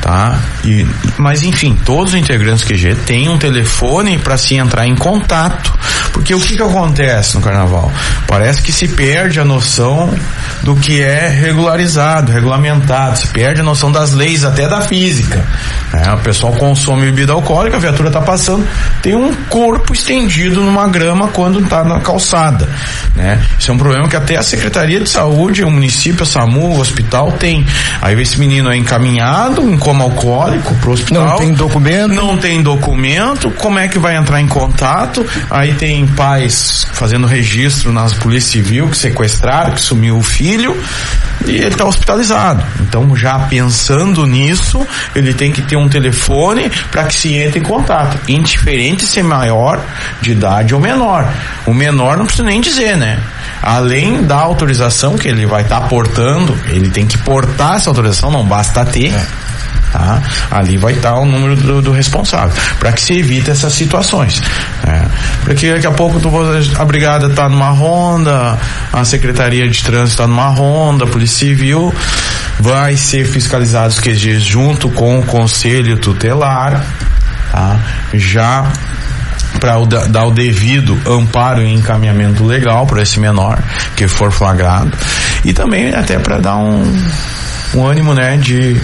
tá? 0.00 0.38
E, 0.64 0.86
mas 1.18 1.42
enfim, 1.42 1.76
todos 1.84 2.14
os 2.14 2.18
integrantes 2.18 2.64
QG 2.64 2.94
têm 3.04 3.28
um 3.28 3.36
telefone 3.36 4.16
para 4.16 4.38
se 4.38 4.54
entrar 4.54 4.86
em 4.86 4.94
contato. 4.94 5.76
Porque 6.12 6.34
o 6.34 6.40
que 6.40 6.56
que 6.56 6.62
acontece 6.62 7.34
no 7.34 7.42
carnaval? 7.42 7.92
Parece 8.26 8.62
que 8.62 8.72
se 8.72 8.88
perde 8.88 9.40
a 9.40 9.44
noção 9.44 10.14
do 10.62 10.76
que 10.76 11.02
é 11.02 11.28
regularizado, 11.28 12.32
regulamentado, 12.32 13.18
se 13.18 13.26
perde 13.28 13.60
a 13.60 13.64
noção 13.64 13.90
das 13.90 14.12
leis, 14.12 14.44
até 14.44 14.68
da 14.68 14.80
física. 14.80 15.44
Né? 15.92 16.12
O 16.14 16.18
pessoal 16.18 16.52
consome 16.54 17.06
bebida 17.06 17.32
alcoólica, 17.32 17.76
a 17.76 17.80
viatura 17.80 18.08
está 18.08 18.20
passando, 18.20 18.66
tem 19.02 19.14
um 19.14 19.34
corpo 19.48 19.92
estendido 19.92 20.60
numa 20.60 20.88
grama 20.88 21.28
quando 21.28 21.60
está 21.60 21.84
na 21.84 22.00
calçada. 22.00 22.68
Né? 23.14 23.42
Isso 23.58 23.70
é 23.70 23.74
um 23.74 23.78
problema 23.78 24.08
que 24.08 24.16
até 24.16 24.36
a 24.36 24.42
Secretaria 24.42 25.00
de 25.00 25.08
Saúde, 25.08 25.64
o 25.64 25.70
município, 25.70 26.22
a 26.22 26.26
SAMU, 26.26 26.76
o 26.76 26.80
hospital, 26.80 27.15
hospital 27.16 27.32
tem. 27.32 27.66
Aí 28.02 28.20
esse 28.20 28.38
menino 28.38 28.70
é 28.70 28.76
encaminhado 28.76 29.62
em 29.62 29.78
coma 29.78 30.04
alcoólico 30.04 30.74
pro 30.76 30.92
hospital. 30.92 31.26
Não 31.26 31.36
tem 31.36 31.52
documento. 31.54 32.14
Não 32.14 32.36
tem 32.36 32.62
documento. 32.62 33.50
Como 33.52 33.78
é 33.78 33.88
que 33.88 33.98
vai 33.98 34.16
entrar 34.16 34.40
em 34.40 34.46
contato? 34.46 35.26
Aí 35.50 35.74
tem 35.74 36.06
pais 36.06 36.86
fazendo 36.92 37.26
registro 37.26 37.92
na 37.92 38.04
Polícia 38.20 38.52
Civil 38.52 38.88
que 38.88 38.96
sequestraram, 38.96 39.72
que 39.72 39.80
sumiu 39.80 40.18
o 40.18 40.22
filho 40.22 40.76
e 41.46 41.52
ele 41.52 41.68
está 41.68 41.84
hospitalizado. 41.84 42.62
Então 42.80 43.16
já 43.16 43.38
pensando 43.40 44.26
nisso, 44.26 44.86
ele 45.14 45.32
tem 45.32 45.50
que 45.52 45.62
ter 45.62 45.76
um 45.76 45.88
telefone 45.88 46.70
para 46.90 47.04
que 47.04 47.14
se 47.14 47.34
entre 47.34 47.60
em 47.60 47.62
contato. 47.62 48.18
Indiferente 48.28 49.06
se 49.06 49.20
é 49.20 49.22
maior 49.22 49.80
de 50.20 50.32
idade 50.32 50.74
ou 50.74 50.80
menor. 50.80 51.28
O 51.66 51.72
menor 51.72 52.16
não 52.16 52.26
precisa 52.26 52.46
nem 52.46 52.60
dizer, 52.60 52.96
né? 52.96 53.18
Além 53.62 54.22
da 54.22 54.36
autorização 54.36 55.16
que 55.16 55.28
ele 55.28 55.46
vai 55.46 55.62
estar 55.62 55.80
tá 55.80 55.88
portando, 55.88 56.56
ele 56.68 56.90
tem 56.90 57.06
que 57.06 57.18
portar 57.18 57.76
essa 57.76 57.90
autorização, 57.90 58.30
não 58.30 58.44
basta 58.44 58.84
ter. 58.84 59.12
É. 59.12 59.26
Tá? 59.92 60.20
Ali 60.50 60.76
vai 60.76 60.94
estar 60.94 61.12
tá 61.12 61.20
o 61.20 61.24
número 61.24 61.56
do, 61.56 61.80
do 61.80 61.92
responsável, 61.92 62.54
para 62.78 62.92
que 62.92 63.00
se 63.00 63.14
evite 63.18 63.50
essas 63.50 63.72
situações. 63.72 64.42
É. 64.86 65.02
Porque 65.44 65.72
daqui 65.72 65.86
a 65.86 65.92
pouco 65.92 66.20
tu, 66.20 66.30
a 66.78 66.84
brigada 66.84 67.28
está 67.28 67.48
numa 67.48 67.70
ronda, 67.70 68.58
a 68.92 69.04
Secretaria 69.04 69.68
de 69.68 69.82
Trânsito 69.82 70.10
está 70.10 70.26
numa 70.26 70.48
ronda, 70.48 71.04
a 71.04 71.06
Polícia 71.06 71.46
Civil 71.46 71.94
vai 72.58 72.96
ser 72.96 73.24
fiscalizado 73.26 73.88
os 73.88 74.00
QGs 74.00 74.40
junto 74.40 74.90
com 74.90 75.18
o 75.18 75.22
Conselho 75.24 75.98
Tutelar, 75.98 76.84
tá? 77.52 77.78
já 78.14 78.66
para 79.60 79.74
dar 80.08 80.26
o 80.26 80.30
devido 80.30 80.98
amparo 81.06 81.62
e 81.62 81.72
encaminhamento 81.72 82.44
legal 82.44 82.86
para 82.86 83.02
esse 83.02 83.18
menor 83.18 83.58
que 83.96 84.06
for 84.06 84.30
flagrado 84.30 84.92
e 85.44 85.52
também 85.52 85.94
até 85.94 86.18
para 86.18 86.38
dar 86.38 86.56
um, 86.56 86.82
um 87.74 87.86
ânimo, 87.86 88.14
né, 88.14 88.36
de 88.36 88.80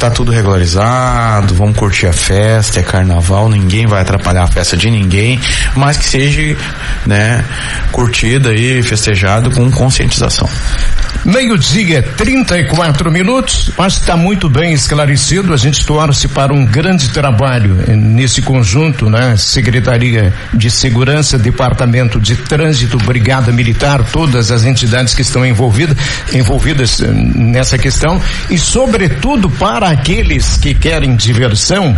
tá 0.00 0.08
tudo 0.08 0.32
regularizado, 0.32 1.54
vamos 1.54 1.76
curtir 1.76 2.06
a 2.06 2.12
festa, 2.12 2.80
é 2.80 2.82
carnaval, 2.82 3.50
ninguém 3.50 3.86
vai 3.86 4.00
atrapalhar 4.00 4.44
a 4.44 4.46
festa 4.46 4.74
de 4.74 4.90
ninguém, 4.90 5.38
mas 5.76 5.98
que 5.98 6.06
seja, 6.06 6.56
né, 7.04 7.44
curtida 7.92 8.54
e 8.54 8.82
festejado 8.82 9.50
com 9.50 9.70
conscientização. 9.70 10.48
Meio-dia, 11.24 12.02
34 12.16 13.10
minutos. 13.12 13.70
Que 13.76 13.82
está 13.86 14.16
muito 14.16 14.48
bem 14.48 14.72
esclarecido. 14.72 15.52
A 15.52 15.56
gente 15.56 15.84
torce 15.84 16.28
para 16.28 16.52
um 16.52 16.64
grande 16.64 17.10
trabalho 17.10 17.74
nesse 17.96 18.40
conjunto, 18.40 19.10
né? 19.10 19.36
Secretaria 19.36 20.32
de 20.54 20.70
Segurança, 20.70 21.38
Departamento 21.38 22.18
de 22.18 22.36
Trânsito, 22.36 22.96
Brigada 22.98 23.52
Militar, 23.52 24.02
todas 24.10 24.50
as 24.50 24.64
entidades 24.64 25.12
que 25.14 25.22
estão 25.22 25.44
envolvidas, 25.44 25.96
envolvidas 26.32 27.00
eh, 27.02 27.08
nessa 27.08 27.76
questão 27.76 28.20
e, 28.48 28.58
sobretudo, 28.58 29.50
para 29.50 29.90
aqueles 29.90 30.56
que 30.56 30.72
querem 30.72 31.16
diversão, 31.16 31.96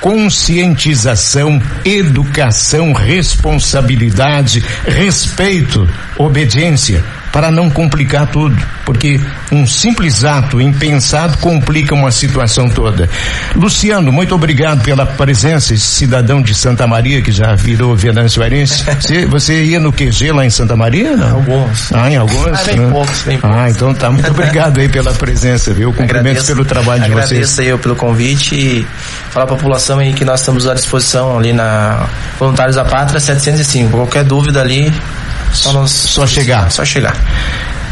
conscientização, 0.00 1.62
educação, 1.84 2.92
responsabilidade, 2.92 4.64
respeito, 4.86 5.88
obediência 6.18 7.04
para 7.34 7.50
não 7.50 7.68
complicar 7.68 8.28
tudo, 8.28 8.56
porque 8.84 9.20
um 9.50 9.66
simples 9.66 10.22
ato 10.22 10.60
impensado 10.60 11.36
complica 11.38 11.92
uma 11.92 12.12
situação 12.12 12.68
toda. 12.70 13.10
Luciano, 13.56 14.12
muito 14.12 14.32
obrigado 14.36 14.84
pela 14.84 15.04
presença, 15.04 15.74
esse 15.74 15.84
cidadão 15.84 16.40
de 16.40 16.54
Santa 16.54 16.86
Maria 16.86 17.20
que 17.20 17.32
já 17.32 17.56
virou 17.56 17.96
Venâncio 17.96 18.40
Arense. 18.40 18.84
Você, 19.04 19.26
você 19.26 19.64
ia 19.64 19.80
no 19.80 19.92
QG 19.92 20.30
lá 20.32 20.46
em 20.46 20.50
Santa 20.50 20.76
Maria? 20.76 21.16
Não? 21.16 21.34
Alguns. 21.34 21.92
Ah, 21.92 22.10
em 22.10 22.16
alguns? 22.16 22.46
Ah, 22.46 22.62
bem 22.64 22.88
poucos, 22.88 23.22
bem 23.24 23.38
poucos. 23.38 23.58
Ah, 23.58 23.68
então 23.68 23.92
tá. 23.92 24.10
Muito 24.10 24.30
obrigado 24.30 24.78
aí 24.78 24.88
pela 24.88 25.12
presença, 25.12 25.74
viu? 25.74 25.92
Cumprimentos 25.92 26.46
pelo 26.46 26.64
trabalho 26.64 27.02
de 27.02 27.10
vocês. 27.10 27.24
Agradeço 27.24 27.60
aí 27.60 27.68
eu 27.68 27.78
pelo 27.78 27.96
convite 27.96 28.54
e 28.54 28.86
falar 29.30 29.46
para 29.46 29.56
a 29.56 29.58
população 29.58 29.98
aí 29.98 30.12
que 30.12 30.24
nós 30.24 30.40
estamos 30.40 30.68
à 30.68 30.74
disposição 30.74 31.36
ali 31.36 31.52
na 31.52 32.06
Voluntários 32.38 32.76
da 32.76 32.84
Pátria 32.84 33.18
705. 33.18 33.90
Qualquer 33.90 34.24
dúvida 34.24 34.60
ali, 34.60 34.92
só, 35.54 35.72
nos, 35.72 35.90
só 35.90 36.26
chegar. 36.26 36.70
Só 36.70 36.84
chegar. 36.84 37.16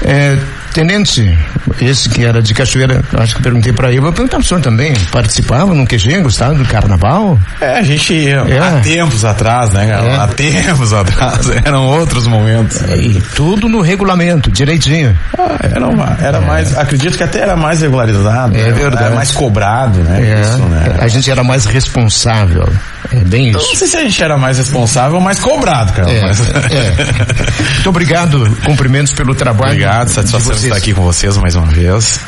É, 0.03 0.37
Tenente, 0.73 1.39
esse 1.81 2.09
que 2.09 2.25
era 2.25 2.43
de 2.43 2.55
Cachoeira, 2.55 3.03
acho 3.15 3.37
que 3.37 3.43
perguntei 3.43 3.73
para 3.73 3.91
ele, 3.91 4.01
vou 4.01 4.13
perguntar 4.13 4.39
pro 4.39 4.47
senhor 4.47 4.61
também, 4.61 4.95
participava 5.11 5.75
no 5.75 5.87
QG, 5.87 6.21
gostava 6.23 6.55
do 6.55 6.65
carnaval? 6.65 7.39
É, 7.61 7.79
a 7.79 7.83
gente 7.83 8.13
ia 8.13 8.45
é. 8.49 8.59
há 8.59 8.81
tempos 8.81 9.25
atrás, 9.25 9.71
né, 9.71 9.87
cara? 9.87 10.07
É. 10.07 10.17
Há 10.17 10.29
tempos 10.29 10.93
atrás, 10.93 11.51
eram 11.65 11.87
outros 11.87 12.27
momentos. 12.27 12.83
É, 12.83 12.97
e 12.97 13.21
tudo 13.35 13.69
no 13.69 13.81
regulamento, 13.81 14.51
direitinho. 14.51 15.17
Ah, 15.39 15.59
era 15.63 15.87
uma, 15.87 16.17
era 16.21 16.39
é. 16.39 16.41
mais, 16.41 16.77
acredito 16.77 17.17
que 17.17 17.23
até 17.23 17.41
era 17.41 17.57
mais 17.57 17.83
regularizado. 17.83 18.57
É 18.57 18.63
né? 18.63 18.73
verdade. 18.73 19.05
Era 19.05 19.15
mais 19.15 19.33
cobrado, 19.33 19.99
né? 20.01 20.21
É. 20.23 20.41
Isso, 20.41 20.63
né? 20.65 20.97
A 20.99 21.09
gente 21.09 21.31
era 21.31 21.45
mais 21.45 21.65
responsável. 21.65 22.69
É 23.13 23.25
bem 23.25 23.51
isso. 23.51 23.59
não 23.59 23.75
sei 23.77 23.89
se 23.89 23.97
a 23.97 24.01
gente 24.01 24.23
era 24.23 24.39
mais 24.39 24.57
responsável 24.57 25.17
ou 25.17 25.21
mais 25.21 25.39
cobrado, 25.39 25.93
cara. 25.93 26.11
É, 26.11 26.23
mas... 26.23 26.41
Muito 27.75 27.89
obrigado, 27.89 28.59
cumprimentos 28.65 29.13
pelo 29.13 29.35
trabalho. 29.35 29.73
Obrigado, 29.73 30.09
satisfação 30.09 30.55
estar 30.67 30.77
aqui 30.77 30.93
com 30.93 31.03
vocês 31.03 31.37
mais 31.37 31.55
uma 31.55 31.67
vez. 31.67 32.21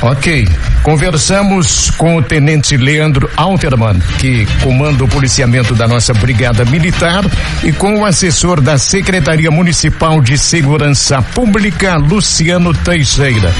Ok. 0.00 0.48
Conversamos 0.82 1.90
com 1.90 2.16
o 2.16 2.22
Tenente 2.22 2.76
Leandro 2.76 3.28
Alterman, 3.36 3.98
que 4.18 4.46
comanda 4.62 5.04
o 5.04 5.08
policiamento 5.08 5.74
da 5.74 5.88
nossa 5.88 6.14
Brigada 6.14 6.64
Militar, 6.64 7.24
e 7.64 7.72
com 7.72 8.00
o 8.00 8.04
assessor 8.04 8.60
da 8.60 8.78
Secretaria 8.78 9.50
Municipal 9.50 10.20
de 10.20 10.38
Segurança 10.38 11.20
Pública, 11.20 11.96
Luciano 11.96 12.72
Teixeira. 12.72 13.52